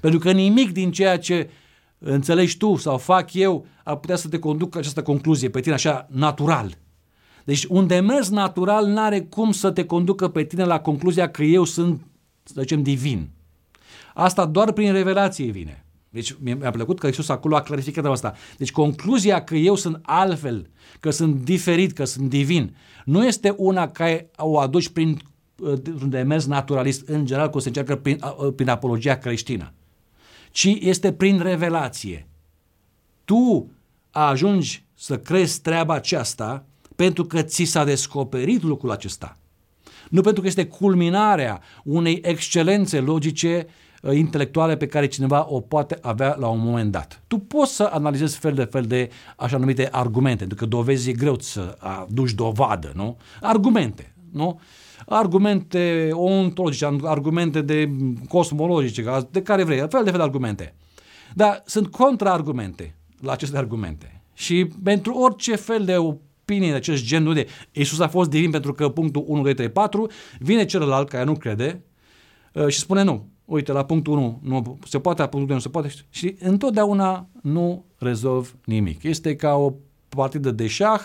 Pentru 0.00 0.18
că 0.18 0.32
nimic 0.32 0.72
din 0.72 0.92
ceea 0.92 1.18
ce 1.18 1.50
înțelegi 1.98 2.56
tu 2.56 2.76
sau 2.76 2.98
fac 2.98 3.34
eu, 3.34 3.66
ar 3.84 3.96
putea 3.96 4.16
să 4.16 4.28
te 4.28 4.38
conducă 4.38 4.78
această 4.78 5.02
concluzie 5.02 5.48
pe 5.48 5.60
tine 5.60 5.74
așa 5.74 6.08
natural. 6.10 6.78
Deci 7.44 7.64
un 7.64 7.86
demers 7.86 8.28
natural 8.28 8.86
nu 8.86 9.00
are 9.00 9.20
cum 9.20 9.52
să 9.52 9.70
te 9.70 9.84
conducă 9.84 10.28
pe 10.28 10.44
tine 10.44 10.64
la 10.64 10.80
concluzia 10.80 11.30
că 11.30 11.42
eu 11.42 11.64
sunt, 11.64 12.00
să 12.42 12.60
zicem, 12.60 12.82
divin. 12.82 13.28
Asta 14.14 14.46
doar 14.46 14.72
prin 14.72 14.92
revelație 14.92 15.50
vine. 15.50 15.84
Deci 16.10 16.36
mi-a 16.40 16.70
plăcut 16.70 16.98
că 16.98 17.06
Iisus 17.06 17.28
acolo 17.28 17.56
a 17.56 17.62
clarificat 17.62 18.04
asta. 18.04 18.34
Deci 18.56 18.72
concluzia 18.72 19.44
că 19.44 19.54
eu 19.54 19.74
sunt 19.74 19.98
altfel, 20.02 20.70
că 21.00 21.10
sunt 21.10 21.44
diferit, 21.44 21.92
că 21.92 22.04
sunt 22.04 22.28
divin, 22.28 22.76
nu 23.04 23.26
este 23.26 23.54
una 23.56 23.88
care 23.88 24.30
o 24.36 24.58
aduci 24.58 24.88
prin 24.88 25.20
uh, 25.58 25.72
un 26.02 26.10
demers 26.10 26.46
naturalist, 26.46 27.08
în 27.08 27.26
general, 27.26 27.50
cum 27.50 27.60
se 27.60 27.68
încearcă 27.68 27.96
prin, 27.96 28.20
uh, 28.38 28.52
prin 28.56 28.68
apologia 28.68 29.18
creștină 29.18 29.72
ci 30.50 30.76
este 30.80 31.12
prin 31.12 31.40
revelație. 31.40 32.26
Tu 33.24 33.70
ajungi 34.10 34.84
să 34.94 35.18
crezi 35.18 35.60
treaba 35.60 35.94
aceasta 35.94 36.64
pentru 36.96 37.24
că 37.24 37.42
ți 37.42 37.64
s-a 37.64 37.84
descoperit 37.84 38.62
lucrul 38.62 38.90
acesta. 38.90 39.36
Nu 40.08 40.20
pentru 40.20 40.40
că 40.40 40.46
este 40.46 40.66
culminarea 40.66 41.60
unei 41.84 42.20
excelențe 42.22 43.00
logice 43.00 43.66
uh, 43.66 43.72
intelectuale 44.12 44.76
pe 44.76 44.86
care 44.86 45.06
cineva 45.06 45.46
o 45.48 45.60
poate 45.60 45.98
avea 46.02 46.36
la 46.38 46.48
un 46.48 46.60
moment 46.60 46.92
dat. 46.92 47.22
Tu 47.26 47.38
poți 47.38 47.74
să 47.74 47.90
analizezi 47.92 48.38
fel 48.38 48.54
de 48.54 48.64
fel 48.64 48.82
de 48.82 49.10
așa 49.36 49.56
numite 49.56 49.88
argumente, 49.90 50.38
pentru 50.38 50.56
că 50.56 50.66
dovezi 50.66 51.10
e 51.10 51.12
greu 51.12 51.38
să 51.38 51.76
aduci 51.78 52.32
dovadă, 52.32 52.92
nu? 52.94 53.16
Argumente, 53.40 54.14
nu? 54.32 54.60
argumente 55.06 56.08
ontologice, 56.12 56.96
argumente 57.02 57.60
de 57.60 57.90
cosmologice, 58.28 59.04
de 59.30 59.42
care 59.42 59.64
vrei, 59.64 59.78
fel 59.78 60.04
de 60.04 60.10
fel 60.10 60.18
de 60.18 60.22
argumente. 60.22 60.74
Dar 61.34 61.62
sunt 61.66 61.90
contraargumente 61.90 62.96
la 63.20 63.32
aceste 63.32 63.56
argumente. 63.56 64.22
Și 64.34 64.68
pentru 64.84 65.14
orice 65.14 65.56
fel 65.56 65.84
de 65.84 65.96
opinie 65.96 66.70
de 66.70 66.76
acest 66.76 67.04
gen, 67.04 67.22
nu 67.22 67.32
de 67.32 67.46
Iisus 67.72 68.00
a 68.00 68.08
fost 68.08 68.30
divin 68.30 68.50
pentru 68.50 68.72
că 68.72 68.88
punctul 68.88 69.24
1, 69.26 69.42
2, 69.42 69.54
3, 69.54 69.68
4, 69.68 70.10
vine 70.38 70.64
celălalt 70.64 71.08
care 71.08 71.24
nu 71.24 71.34
crede 71.34 71.82
uh, 72.52 72.66
și 72.66 72.78
spune 72.78 73.02
nu. 73.02 73.28
Uite, 73.50 73.72
la 73.72 73.84
punctul 73.84 74.12
1 74.12 74.40
nu 74.42 74.78
se 74.86 74.98
poate, 74.98 75.20
la 75.20 75.28
punctul 75.28 75.46
2 75.46 75.56
nu 75.56 75.62
se 75.62 75.68
poate. 75.68 75.92
Și 76.10 76.36
întotdeauna 76.40 77.28
nu 77.42 77.84
rezolv 77.98 78.56
nimic. 78.64 79.02
Este 79.02 79.36
ca 79.36 79.54
o 79.54 79.72
partidă 80.08 80.50
de 80.50 80.66
șah 80.66 81.00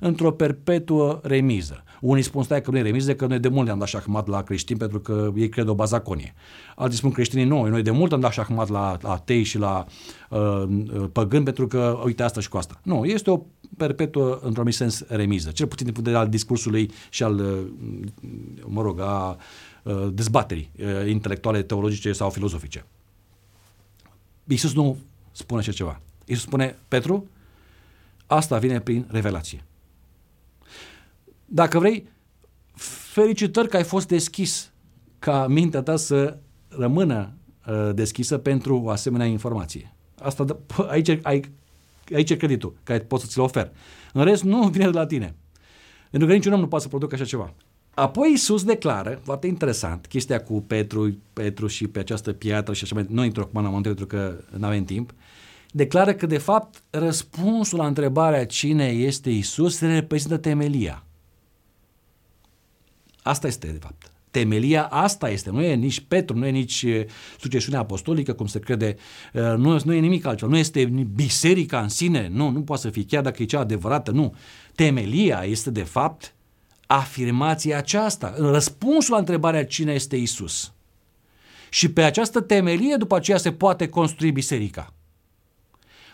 într-o 0.00 0.32
perpetuă 0.32 1.20
remiză. 1.22 1.84
Unii 2.00 2.22
spun 2.22 2.42
stai 2.42 2.60
că 2.60 2.70
nu 2.70 2.78
e 2.78 2.82
remiză, 2.82 3.14
că 3.14 3.26
noi 3.26 3.38
de 3.38 3.48
mult 3.48 3.66
ne-am 3.66 3.78
dat 3.78 3.88
șahmat 3.88 4.28
la 4.28 4.42
creștini 4.42 4.78
pentru 4.78 5.00
că 5.00 5.32
ei 5.36 5.48
cred 5.48 5.68
o 5.68 5.74
bazaconie. 5.74 6.34
Alții 6.76 6.98
spun 6.98 7.10
creștinii 7.10 7.44
noi, 7.44 7.70
noi 7.70 7.82
de 7.82 7.90
mult 7.90 8.12
am 8.12 8.20
dat 8.20 8.32
șahmat 8.32 8.68
la, 8.68 8.96
la 9.00 9.10
atei 9.10 9.42
și 9.42 9.58
la 9.58 9.84
uh, 10.30 10.38
uh, 10.40 11.04
păgâni 11.12 11.44
pentru 11.44 11.66
că 11.66 12.00
uite 12.04 12.22
asta 12.22 12.40
și 12.40 12.48
cu 12.48 12.56
asta. 12.56 12.80
Nu, 12.82 13.04
este 13.04 13.30
o 13.30 13.40
perpetuă, 13.76 14.38
într-un 14.42 14.70
sens, 14.70 15.04
remiză. 15.08 15.50
Cel 15.50 15.66
puțin 15.66 15.84
din 15.84 15.94
punct 15.94 16.08
de 16.08 16.14
vedere 16.14 16.24
al 16.24 16.28
discursului 16.28 16.90
și 17.10 17.22
al, 17.22 17.34
uh, 17.34 17.58
mă 18.66 18.82
rog, 18.82 19.00
a 19.00 19.28
uh, 19.28 19.36
dezbaterii 20.12 20.70
uh, 20.78 21.08
intelectuale, 21.08 21.62
teologice 21.62 22.12
sau 22.12 22.30
filozofice. 22.30 22.84
Iisus 24.44 24.74
nu 24.74 24.98
spune 25.32 25.60
așa 25.60 25.72
ceva. 25.72 26.00
Iisus 26.26 26.44
spune, 26.44 26.78
Petru, 26.88 27.28
asta 28.26 28.58
vine 28.58 28.80
prin 28.80 29.06
revelație. 29.10 29.64
Dacă 31.44 31.78
vrei, 31.78 32.08
felicitări 33.12 33.68
că 33.68 33.76
ai 33.76 33.84
fost 33.84 34.08
deschis 34.08 34.72
ca 35.18 35.46
mintea 35.46 35.82
ta 35.82 35.96
să 35.96 36.36
rămână 36.68 37.32
uh, 37.66 37.90
deschisă 37.94 38.38
pentru 38.38 38.80
o 38.82 38.90
asemenea 38.90 39.26
informație. 39.26 39.94
Asta, 40.20 40.44
aici, 40.88 41.18
aici, 41.22 41.50
aici 42.14 42.30
e 42.30 42.36
creditul 42.36 42.76
care 42.82 43.00
poți 43.00 43.22
să 43.22 43.28
ți-l 43.28 43.40
ofer. 43.40 43.72
În 44.12 44.24
rest, 44.24 44.42
nu 44.42 44.68
vine 44.68 44.84
de 44.84 44.98
la 44.98 45.06
tine. 45.06 45.34
Pentru 46.10 46.28
că 46.28 46.34
niciun 46.34 46.52
om 46.52 46.60
nu 46.60 46.68
poate 46.68 46.84
să 46.84 46.90
producă 46.90 47.14
așa 47.14 47.24
ceva. 47.24 47.54
Apoi 47.94 48.30
Iisus 48.30 48.64
declară, 48.64 49.20
foarte 49.22 49.46
interesant, 49.46 50.06
chestia 50.06 50.42
cu 50.42 50.60
Petru, 50.60 51.16
Petru 51.32 51.66
și 51.66 51.86
pe 51.86 51.98
această 51.98 52.32
piatră 52.32 52.72
și 52.72 52.84
așa 52.84 52.94
mai 52.94 53.06
nu 53.08 53.24
intru 53.24 53.42
acum 53.42 53.74
în 53.74 53.82
pentru 53.82 54.06
că 54.06 54.44
nu 54.56 54.66
avem 54.66 54.84
timp, 54.84 55.14
declară 55.70 56.14
că 56.14 56.26
de 56.26 56.38
fapt 56.38 56.82
răspunsul 56.90 57.78
la 57.78 57.86
întrebarea 57.86 58.46
cine 58.46 58.86
este 58.86 59.30
Isus 59.30 59.80
reprezintă 59.80 60.36
temelia. 60.36 61.04
Asta 63.22 63.46
este 63.46 63.66
de 63.66 63.78
fapt. 63.80 64.12
Temelia 64.30 64.84
asta 64.84 65.30
este, 65.30 65.50
nu 65.50 65.62
e 65.62 65.74
nici 65.74 66.00
Petru, 66.00 66.36
nu 66.36 66.46
e 66.46 66.50
nici 66.50 66.86
succesiunea 67.40 67.80
apostolică, 67.80 68.32
cum 68.32 68.46
se 68.46 68.58
crede, 68.58 68.96
nu, 69.32 69.80
nu 69.84 69.92
e 69.92 69.98
nimic 69.98 70.26
altceva, 70.26 70.50
nu 70.50 70.56
este 70.56 70.84
biserica 71.14 71.80
în 71.80 71.88
sine, 71.88 72.28
nu, 72.32 72.50
nu 72.50 72.62
poate 72.62 72.82
să 72.82 72.90
fie, 72.90 73.04
chiar 73.04 73.22
dacă 73.22 73.42
e 73.42 73.46
cea 73.46 73.60
adevărată, 73.60 74.10
nu. 74.10 74.34
Temelia 74.74 75.42
este 75.44 75.70
de 75.70 75.82
fapt 75.82 76.34
afirmația 76.86 77.76
aceasta, 77.76 78.34
răspunsul 78.36 79.12
la 79.12 79.18
întrebarea 79.18 79.66
cine 79.66 79.92
este 79.92 80.16
Isus. 80.16 80.72
Și 81.70 81.90
pe 81.90 82.02
această 82.02 82.40
temelie 82.40 82.96
după 82.96 83.16
aceea 83.16 83.38
se 83.38 83.52
poate 83.52 83.88
construi 83.88 84.30
biserica. 84.30 84.92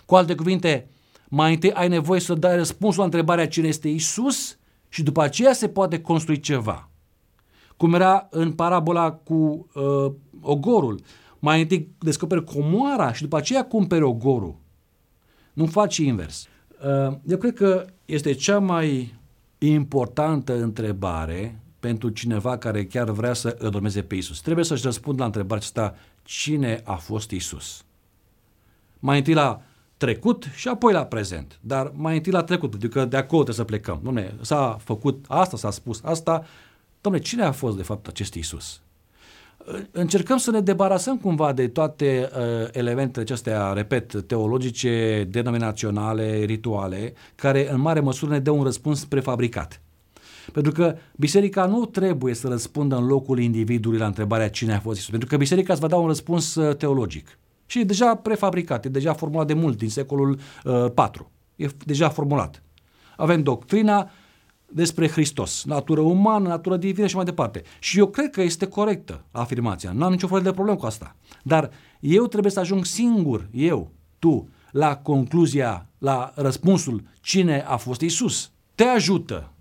Cu 0.06 0.16
alte 0.16 0.34
cuvinte, 0.34 0.88
mai 1.28 1.52
întâi 1.52 1.72
ai 1.72 1.88
nevoie 1.88 2.20
să 2.20 2.34
dai 2.34 2.56
răspunsul 2.56 2.98
la 2.98 3.04
întrebarea 3.04 3.48
cine 3.48 3.68
este 3.68 3.88
Isus 3.88 4.58
și 4.88 5.02
după 5.02 5.22
aceea 5.22 5.52
se 5.52 5.68
poate 5.68 6.00
construi 6.00 6.40
ceva. 6.40 6.88
Cum 7.76 7.94
era 7.94 8.26
în 8.30 8.52
parabola 8.52 9.12
cu 9.12 9.68
uh, 9.74 10.12
ogorul. 10.40 11.00
Mai 11.38 11.60
întâi 11.60 11.88
descoperi 11.98 12.44
comoara 12.44 13.12
și 13.12 13.22
după 13.22 13.36
aceea 13.36 13.64
cumperi 13.64 14.02
ogorul. 14.02 14.56
Nu 15.52 15.66
faci 15.66 15.96
invers. 15.96 16.46
Uh, 16.84 17.16
eu 17.26 17.36
cred 17.36 17.54
că 17.54 17.86
este 18.04 18.32
cea 18.32 18.58
mai 18.58 19.14
importantă 19.68 20.62
întrebare 20.62 21.60
pentru 21.80 22.08
cineva 22.08 22.58
care 22.58 22.86
chiar 22.86 23.10
vrea 23.10 23.32
să 23.32 23.56
îl 23.58 23.74
urmeze 23.74 24.02
pe 24.02 24.14
Isus. 24.14 24.40
Trebuie 24.40 24.64
să-și 24.64 24.84
răspundă 24.84 25.18
la 25.18 25.24
întrebarea 25.24 25.56
aceasta, 25.56 25.94
cine 26.22 26.80
a 26.84 26.94
fost 26.94 27.30
Isus? 27.30 27.84
Mai 28.98 29.18
întâi 29.18 29.34
la 29.34 29.62
trecut 29.96 30.46
și 30.54 30.68
apoi 30.68 30.92
la 30.92 31.04
prezent. 31.04 31.58
Dar 31.60 31.92
mai 31.94 32.16
întâi 32.16 32.32
la 32.32 32.42
trecut, 32.42 32.70
pentru 32.70 32.88
că 32.88 33.04
de 33.04 33.16
acolo 33.16 33.42
trebuie 33.42 33.54
să 33.54 33.64
plecăm. 33.64 34.02
Dom'le, 34.08 34.40
s-a 34.40 34.76
făcut 34.80 35.24
asta, 35.28 35.56
s-a 35.56 35.70
spus 35.70 36.00
asta. 36.04 36.44
Dom'le, 37.00 37.22
cine 37.22 37.42
a 37.42 37.52
fost 37.52 37.76
de 37.76 37.82
fapt 37.82 38.06
acest 38.06 38.34
Isus? 38.34 38.80
Încercăm 39.90 40.36
să 40.36 40.50
ne 40.50 40.60
debarasăm 40.60 41.18
cumva 41.18 41.52
de 41.52 41.68
toate 41.68 42.30
uh, 42.32 42.68
elementele 42.72 43.24
acestea, 43.24 43.72
repet, 43.72 44.22
teologice, 44.26 45.26
denominaționale, 45.30 46.44
rituale, 46.44 47.12
care 47.34 47.70
în 47.72 47.80
mare 47.80 48.00
măsură 48.00 48.30
ne 48.30 48.38
dă 48.38 48.50
un 48.50 48.62
răspuns 48.62 49.04
prefabricat. 49.04 49.80
Pentru 50.52 50.72
că 50.72 50.96
biserica 51.16 51.66
nu 51.66 51.84
trebuie 51.84 52.34
să 52.34 52.48
răspundă 52.48 52.96
în 52.96 53.06
locul 53.06 53.38
individului 53.38 53.98
la 53.98 54.06
întrebarea 54.06 54.50
cine 54.50 54.74
a 54.74 54.80
fost 54.80 54.98
Isus, 54.98 55.10
pentru 55.10 55.28
că 55.28 55.36
biserica 55.36 55.72
îți 55.72 55.82
va 55.82 55.88
da 55.88 55.96
un 55.96 56.06
răspuns 56.06 56.54
uh, 56.54 56.76
teologic. 56.76 57.38
Și 57.66 57.80
e 57.80 57.84
deja 57.84 58.14
prefabricat, 58.14 58.84
e 58.84 58.88
deja 58.88 59.12
formulat 59.12 59.46
de 59.46 59.54
mult, 59.54 59.78
din 59.78 59.90
secolul 59.90 60.38
uh, 60.64 60.90
4. 60.94 61.30
E 61.56 61.66
deja 61.84 62.08
formulat. 62.08 62.62
Avem 63.16 63.42
doctrina 63.42 64.10
despre 64.72 65.08
Hristos, 65.08 65.64
natură 65.64 66.00
umană, 66.00 66.48
natură 66.48 66.76
divină 66.76 67.06
și 67.06 67.16
mai 67.16 67.24
departe. 67.24 67.62
Și 67.78 67.98
eu 67.98 68.06
cred 68.06 68.30
că 68.30 68.42
este 68.42 68.66
corectă 68.66 69.24
afirmația, 69.30 69.92
nu 69.92 70.04
am 70.04 70.10
nicio 70.10 70.26
fel 70.26 70.42
de 70.42 70.52
problemă 70.52 70.78
cu 70.78 70.86
asta. 70.86 71.16
Dar 71.42 71.70
eu 72.00 72.26
trebuie 72.26 72.52
să 72.52 72.60
ajung 72.60 72.84
singur, 72.84 73.48
eu, 73.52 73.90
tu, 74.18 74.48
la 74.70 74.96
concluzia, 74.96 75.88
la 75.98 76.32
răspunsul 76.34 77.02
cine 77.20 77.64
a 77.66 77.76
fost 77.76 78.00
Isus. 78.00 78.50
Te 78.74 78.84
ajută 78.84 79.52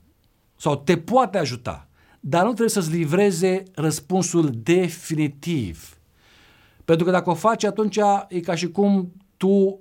sau 0.55 0.75
te 0.75 0.97
poate 0.97 1.37
ajuta, 1.37 1.87
dar 2.19 2.41
nu 2.41 2.47
trebuie 2.47 2.69
să-ți 2.69 2.91
livreze 2.91 3.63
răspunsul 3.73 4.49
definitiv 4.63 5.99
pentru 6.89 7.07
că 7.07 7.13
dacă 7.13 7.29
o 7.29 7.33
faci, 7.33 7.63
atunci 7.63 7.99
e 8.27 8.39
ca 8.39 8.55
și 8.55 8.71
cum 8.71 9.11
tu 9.37 9.79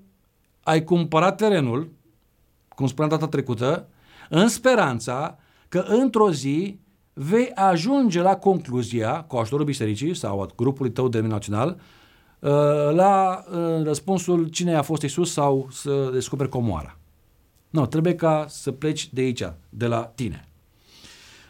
ai 0.63 0.85
cumpărat 0.85 1.37
terenul, 1.37 1.93
cum 2.69 2.87
spuneam 2.87 3.11
data 3.11 3.29
trecută, 3.29 3.89
în 4.29 4.49
speranța 4.49 5.39
că 5.69 5.79
într-o 5.79 6.33
zi 6.33 6.79
vei 7.13 7.51
ajunge 7.55 8.21
la 8.21 8.37
concluzia, 8.37 9.23
cu 9.23 9.37
ajutorul 9.37 9.65
bisericii 9.65 10.15
sau 10.15 10.41
a 10.41 10.49
grupului 10.57 10.93
tău 10.93 11.09
denominațional, 11.09 11.81
uh, 12.39 12.51
la 12.93 13.45
uh, 13.51 13.83
răspunsul 13.85 14.47
cine 14.47 14.75
a 14.75 14.83
fost 14.83 15.03
Isus 15.03 15.33
sau 15.33 15.69
să 15.73 16.11
descoperi 16.13 16.49
comoara. 16.49 16.99
Nu, 17.71 17.87
trebuie 17.87 18.15
ca 18.15 18.47
să 18.49 18.73
pleci 18.73 19.13
de 19.13 19.21
aici, 19.21 19.53
de 19.69 19.87
la 19.87 20.13
tine. 20.15 20.49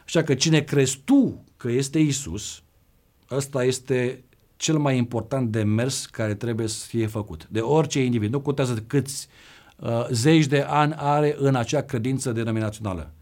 Așa 0.04 0.22
că 0.22 0.34
cine 0.34 0.60
crezi 0.60 1.00
tu 1.04 1.44
că 1.56 1.70
este 1.70 1.98
Isus, 1.98 2.62
ăsta 3.30 3.64
este 3.64 4.24
cel 4.56 4.78
mai 4.78 4.96
important 4.96 5.50
demers 5.50 6.06
care 6.06 6.34
trebuie 6.34 6.66
să 6.66 6.86
fie 6.86 7.06
făcut. 7.06 7.46
De 7.50 7.60
orice 7.60 8.04
individ. 8.04 8.32
Nu 8.32 8.40
contează 8.40 8.84
câți 8.86 9.28
uh, 9.28 9.57
zeci 10.10 10.46
de 10.46 10.60
ani 10.60 10.94
are 10.96 11.36
în 11.38 11.54
acea 11.54 11.80
credință 11.80 12.32
denominațională. 12.32 13.12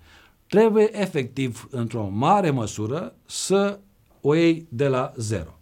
Trebuie 0.47 1.01
efectiv, 1.01 1.69
într-o 1.71 2.09
mare 2.09 2.51
măsură, 2.51 3.15
să 3.27 3.79
o 4.21 4.35
iei 4.35 4.67
de 4.69 4.89
la 4.89 5.13
zero. 5.17 5.59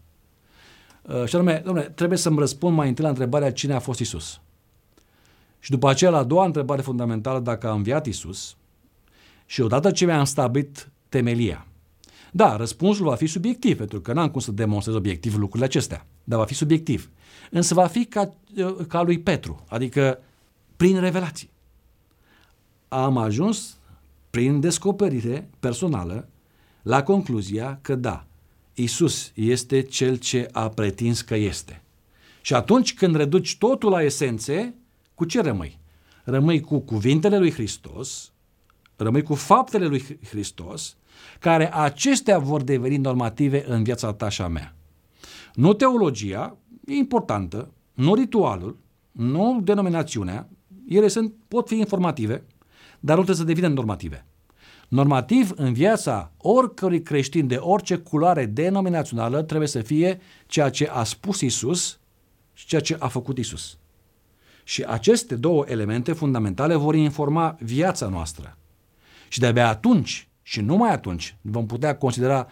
Uh, 1.02 1.24
și 1.24 1.34
anume, 1.34 1.62
domnule, 1.64 1.86
trebuie 1.86 2.18
să-mi 2.18 2.38
răspund 2.38 2.76
mai 2.76 2.88
întâi 2.88 3.04
la 3.04 3.10
întrebarea 3.10 3.52
cine 3.52 3.74
a 3.74 3.78
fost 3.78 4.00
Isus. 4.00 4.40
Și 5.58 5.70
după 5.70 5.88
aceea, 5.88 6.10
la 6.10 6.18
a 6.18 6.22
doua 6.22 6.44
întrebare 6.44 6.82
fundamentală, 6.82 7.40
dacă 7.40 7.68
a 7.68 7.72
înviat 7.72 8.06
Isus, 8.06 8.56
și 9.46 9.60
odată 9.60 9.90
ce 9.90 10.04
mi-am 10.04 10.24
stabilit 10.24 10.90
temelia, 11.08 11.66
da, 12.32 12.56
răspunsul 12.56 13.04
va 13.04 13.14
fi 13.14 13.26
subiectiv, 13.26 13.76
pentru 13.76 14.00
că 14.00 14.12
n-am 14.12 14.30
cum 14.30 14.40
să 14.40 14.52
demonstrez 14.52 14.96
obiectiv 14.96 15.36
lucrurile 15.36 15.64
acestea, 15.64 16.06
dar 16.24 16.38
va 16.38 16.44
fi 16.44 16.54
subiectiv. 16.54 17.10
Însă 17.50 17.74
va 17.74 17.86
fi 17.86 18.04
ca, 18.04 18.34
ca 18.88 19.02
lui 19.02 19.20
Petru, 19.20 19.64
adică 19.68 20.18
prin 20.76 21.00
revelații. 21.00 21.50
Am 22.88 23.16
ajuns 23.16 23.76
prin 24.30 24.60
descoperire 24.60 25.48
personală 25.60 26.28
la 26.82 27.02
concluzia 27.02 27.78
că 27.82 27.94
da, 27.94 28.26
Isus 28.74 29.30
este 29.34 29.82
cel 29.82 30.16
ce 30.16 30.48
a 30.52 30.68
pretins 30.68 31.20
că 31.20 31.34
este. 31.34 31.82
Și 32.40 32.54
atunci 32.54 32.94
când 32.94 33.16
reduci 33.16 33.58
totul 33.58 33.90
la 33.90 34.02
esențe, 34.02 34.74
cu 35.14 35.24
ce 35.24 35.40
rămâi? 35.40 35.78
Rămâi 36.24 36.60
cu 36.60 36.78
cuvintele 36.78 37.38
lui 37.38 37.52
Hristos, 37.52 38.32
rămâi 38.96 39.22
cu 39.22 39.34
faptele 39.34 39.86
lui 39.86 40.18
Hristos 40.28 40.96
care 41.40 41.74
acestea 41.74 42.38
vor 42.38 42.62
deveni 42.62 42.96
normative 42.96 43.64
în 43.66 43.82
viața 43.82 44.12
ta 44.12 44.28
și 44.28 44.42
a 44.42 44.48
mea. 44.48 44.74
Nu 45.54 45.72
teologia, 45.72 46.56
e 46.86 46.92
importantă, 46.92 47.72
nu 47.94 48.14
ritualul, 48.14 48.78
nu 49.12 49.60
denominațiunea, 49.62 50.48
ele 50.88 51.08
sunt, 51.08 51.34
pot 51.48 51.68
fi 51.68 51.74
informative, 51.74 52.44
dar 53.00 53.16
nu 53.16 53.22
trebuie 53.22 53.46
să 53.46 53.52
devină 53.52 53.68
normative. 53.68 54.26
Normativ 54.88 55.52
în 55.56 55.72
viața 55.72 56.32
oricărui 56.36 57.02
creștin 57.02 57.46
de 57.46 57.56
orice 57.56 57.96
culoare 57.96 58.46
denominațională 58.46 59.42
trebuie 59.42 59.68
să 59.68 59.80
fie 59.80 60.20
ceea 60.46 60.70
ce 60.70 60.88
a 60.88 61.04
spus 61.04 61.40
Isus 61.40 61.98
și 62.52 62.66
ceea 62.66 62.80
ce 62.80 62.96
a 62.98 63.08
făcut 63.08 63.38
Isus. 63.38 63.78
Și 64.64 64.82
aceste 64.82 65.36
două 65.36 65.64
elemente 65.68 66.12
fundamentale 66.12 66.74
vor 66.74 66.94
informa 66.94 67.56
viața 67.60 68.08
noastră. 68.08 68.58
Și 69.28 69.38
de-abia 69.38 69.68
atunci 69.68 70.28
și 70.42 70.60
numai 70.60 70.90
atunci 70.90 71.36
vom 71.40 71.66
putea 71.66 71.96
considera 71.96 72.48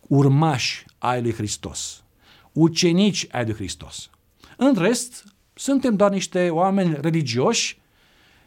urmași 0.00 0.84
ai 0.98 1.22
lui 1.22 1.32
Hristos, 1.32 2.04
ucenici 2.52 3.26
ai 3.30 3.44
lui 3.44 3.54
Hristos. 3.54 4.10
În 4.56 4.74
rest, 4.74 5.24
suntem 5.62 5.96
doar 5.96 6.10
niște 6.10 6.50
oameni 6.50 6.96
religioși 7.00 7.80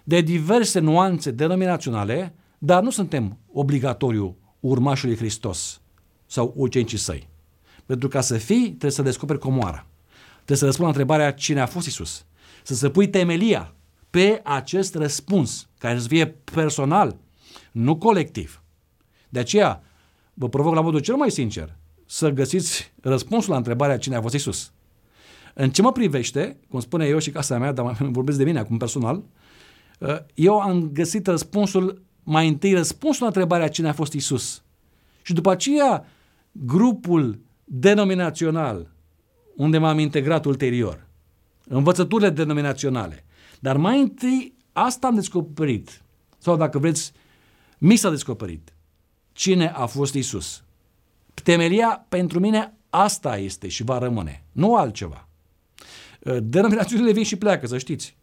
de 0.03 0.21
diverse 0.21 0.79
nuanțe 0.79 1.31
denominaționale, 1.31 2.35
dar 2.57 2.83
nu 2.83 2.89
suntem 2.89 3.37
obligatoriu 3.51 4.37
urmașul 4.59 5.07
lui 5.07 5.17
Hristos 5.17 5.81
sau 6.25 6.53
ucenicii 6.55 6.97
săi. 6.97 7.29
Pentru 7.85 8.07
ca 8.07 8.21
să 8.21 8.37
fii, 8.37 8.65
trebuie 8.65 8.91
să 8.91 9.01
descoperi 9.01 9.39
comoara. 9.39 9.87
Trebuie 10.35 10.57
să 10.57 10.65
răspunzi 10.65 10.81
la 10.81 10.87
întrebarea 10.87 11.33
cine 11.33 11.61
a 11.61 11.65
fost 11.65 11.87
Isus. 11.87 12.25
Să 12.63 12.75
se 12.75 12.89
pui 12.89 13.09
temelia 13.09 13.73
pe 14.09 14.41
acest 14.43 14.95
răspuns, 14.95 15.67
care 15.77 15.99
să 15.99 16.07
fie 16.07 16.27
personal, 16.27 17.17
nu 17.71 17.97
colectiv. 17.97 18.61
De 19.29 19.39
aceea, 19.39 19.83
vă 20.33 20.49
provoc 20.49 20.73
la 20.73 20.81
modul 20.81 20.99
cel 20.99 21.15
mai 21.15 21.31
sincer 21.31 21.75
să 22.05 22.29
găsiți 22.29 22.93
răspunsul 23.01 23.51
la 23.51 23.57
întrebarea 23.57 23.97
cine 23.97 24.15
a 24.15 24.21
fost 24.21 24.33
Isus. 24.33 24.71
În 25.57 25.69
ce 25.69 25.81
mă 25.81 25.91
privește, 25.91 26.57
cum 26.69 26.79
spune 26.79 27.05
eu 27.05 27.19
și 27.19 27.29
casa 27.29 27.57
mea, 27.57 27.71
dar 27.71 27.97
vorbesc 28.11 28.37
de 28.37 28.43
mine 28.43 28.59
acum 28.59 28.77
personal, 28.77 29.23
uh, 29.99 30.17
eu 30.33 30.59
am 30.59 30.89
găsit 30.93 31.27
răspunsul, 31.27 32.01
mai 32.23 32.47
întâi 32.47 32.73
răspunsul 32.73 33.21
la 33.21 33.27
întrebarea 33.27 33.67
cine 33.67 33.87
a 33.87 33.93
fost 33.93 34.13
Isus. 34.13 34.63
Și 35.21 35.33
după 35.33 35.51
aceea, 35.51 36.05
grupul 36.51 37.39
denominațional, 37.63 38.91
unde 39.55 39.77
m-am 39.77 39.99
integrat 39.99 40.45
ulterior, 40.45 41.07
învățăturile 41.67 42.29
denominaționale. 42.29 43.25
Dar 43.59 43.77
mai 43.77 44.01
întâi, 44.01 44.53
asta 44.73 45.07
am 45.07 45.15
descoperit, 45.15 46.01
sau 46.37 46.57
dacă 46.57 46.79
vreți, 46.79 47.11
mi 47.77 47.95
s-a 47.95 48.09
descoperit, 48.09 48.73
cine 49.31 49.67
a 49.67 49.85
fost 49.85 50.13
Isus. 50.13 50.63
Temelia 51.43 52.05
pentru 52.09 52.39
mine 52.39 52.73
asta 52.89 53.37
este 53.37 53.67
și 53.67 53.83
va 53.83 53.97
rămâne, 53.97 54.43
nu 54.51 54.75
altceva. 54.75 55.27
Denominațiunile 56.43 57.11
vin 57.11 57.23
și 57.23 57.35
pleacă, 57.35 57.67
să 57.67 57.77
știți. 57.77 58.15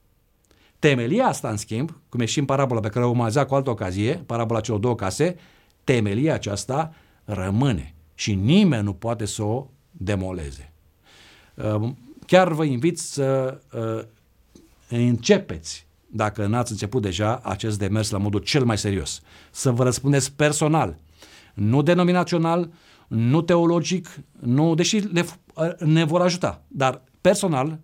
Temelia 0.78 1.26
asta, 1.26 1.50
în 1.50 1.56
schimb, 1.56 2.00
cum 2.08 2.20
e 2.20 2.24
și 2.24 2.38
în 2.38 2.44
parabola 2.44 2.80
pe 2.80 2.88
care 2.88 3.04
o 3.04 3.08
urmaza 3.08 3.44
cu 3.44 3.54
altă 3.54 3.70
ocazie, 3.70 4.14
parabola 4.26 4.60
celor 4.60 4.80
două 4.80 4.94
case, 4.94 5.36
temelia 5.84 6.34
aceasta 6.34 6.94
rămâne 7.24 7.94
și 8.14 8.34
nimeni 8.34 8.82
nu 8.82 8.92
poate 8.92 9.24
să 9.24 9.42
o 9.42 9.66
demoleze. 9.90 10.72
Ehm, 11.54 11.98
chiar 12.26 12.52
vă 12.52 12.64
invit 12.64 12.98
să 12.98 13.60
începeți, 14.88 15.86
dacă 16.06 16.46
n-ați 16.46 16.72
început 16.72 17.02
deja, 17.02 17.40
acest 17.42 17.78
demers 17.78 18.10
la 18.10 18.18
modul 18.18 18.40
cel 18.40 18.64
mai 18.64 18.78
serios. 18.78 19.20
Să 19.50 19.70
vă 19.70 19.84
răspundeți 19.84 20.32
personal, 20.32 20.96
nu 21.54 21.82
denominațional, 21.82 22.70
nu 23.08 23.42
teologic, 23.42 24.20
nu, 24.40 24.74
deși 24.74 25.00
ne, 25.12 25.24
ne 25.78 26.04
vor 26.04 26.20
ajuta, 26.20 26.62
dar 26.68 27.02
personal, 27.20 27.78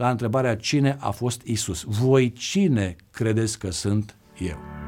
la 0.00 0.10
întrebarea 0.10 0.56
cine 0.56 0.96
a 1.00 1.10
fost 1.10 1.42
Isus. 1.42 1.84
Voi 1.86 2.32
cine 2.32 2.96
credeți 3.10 3.58
că 3.58 3.70
sunt 3.70 4.16
eu? 4.38 4.79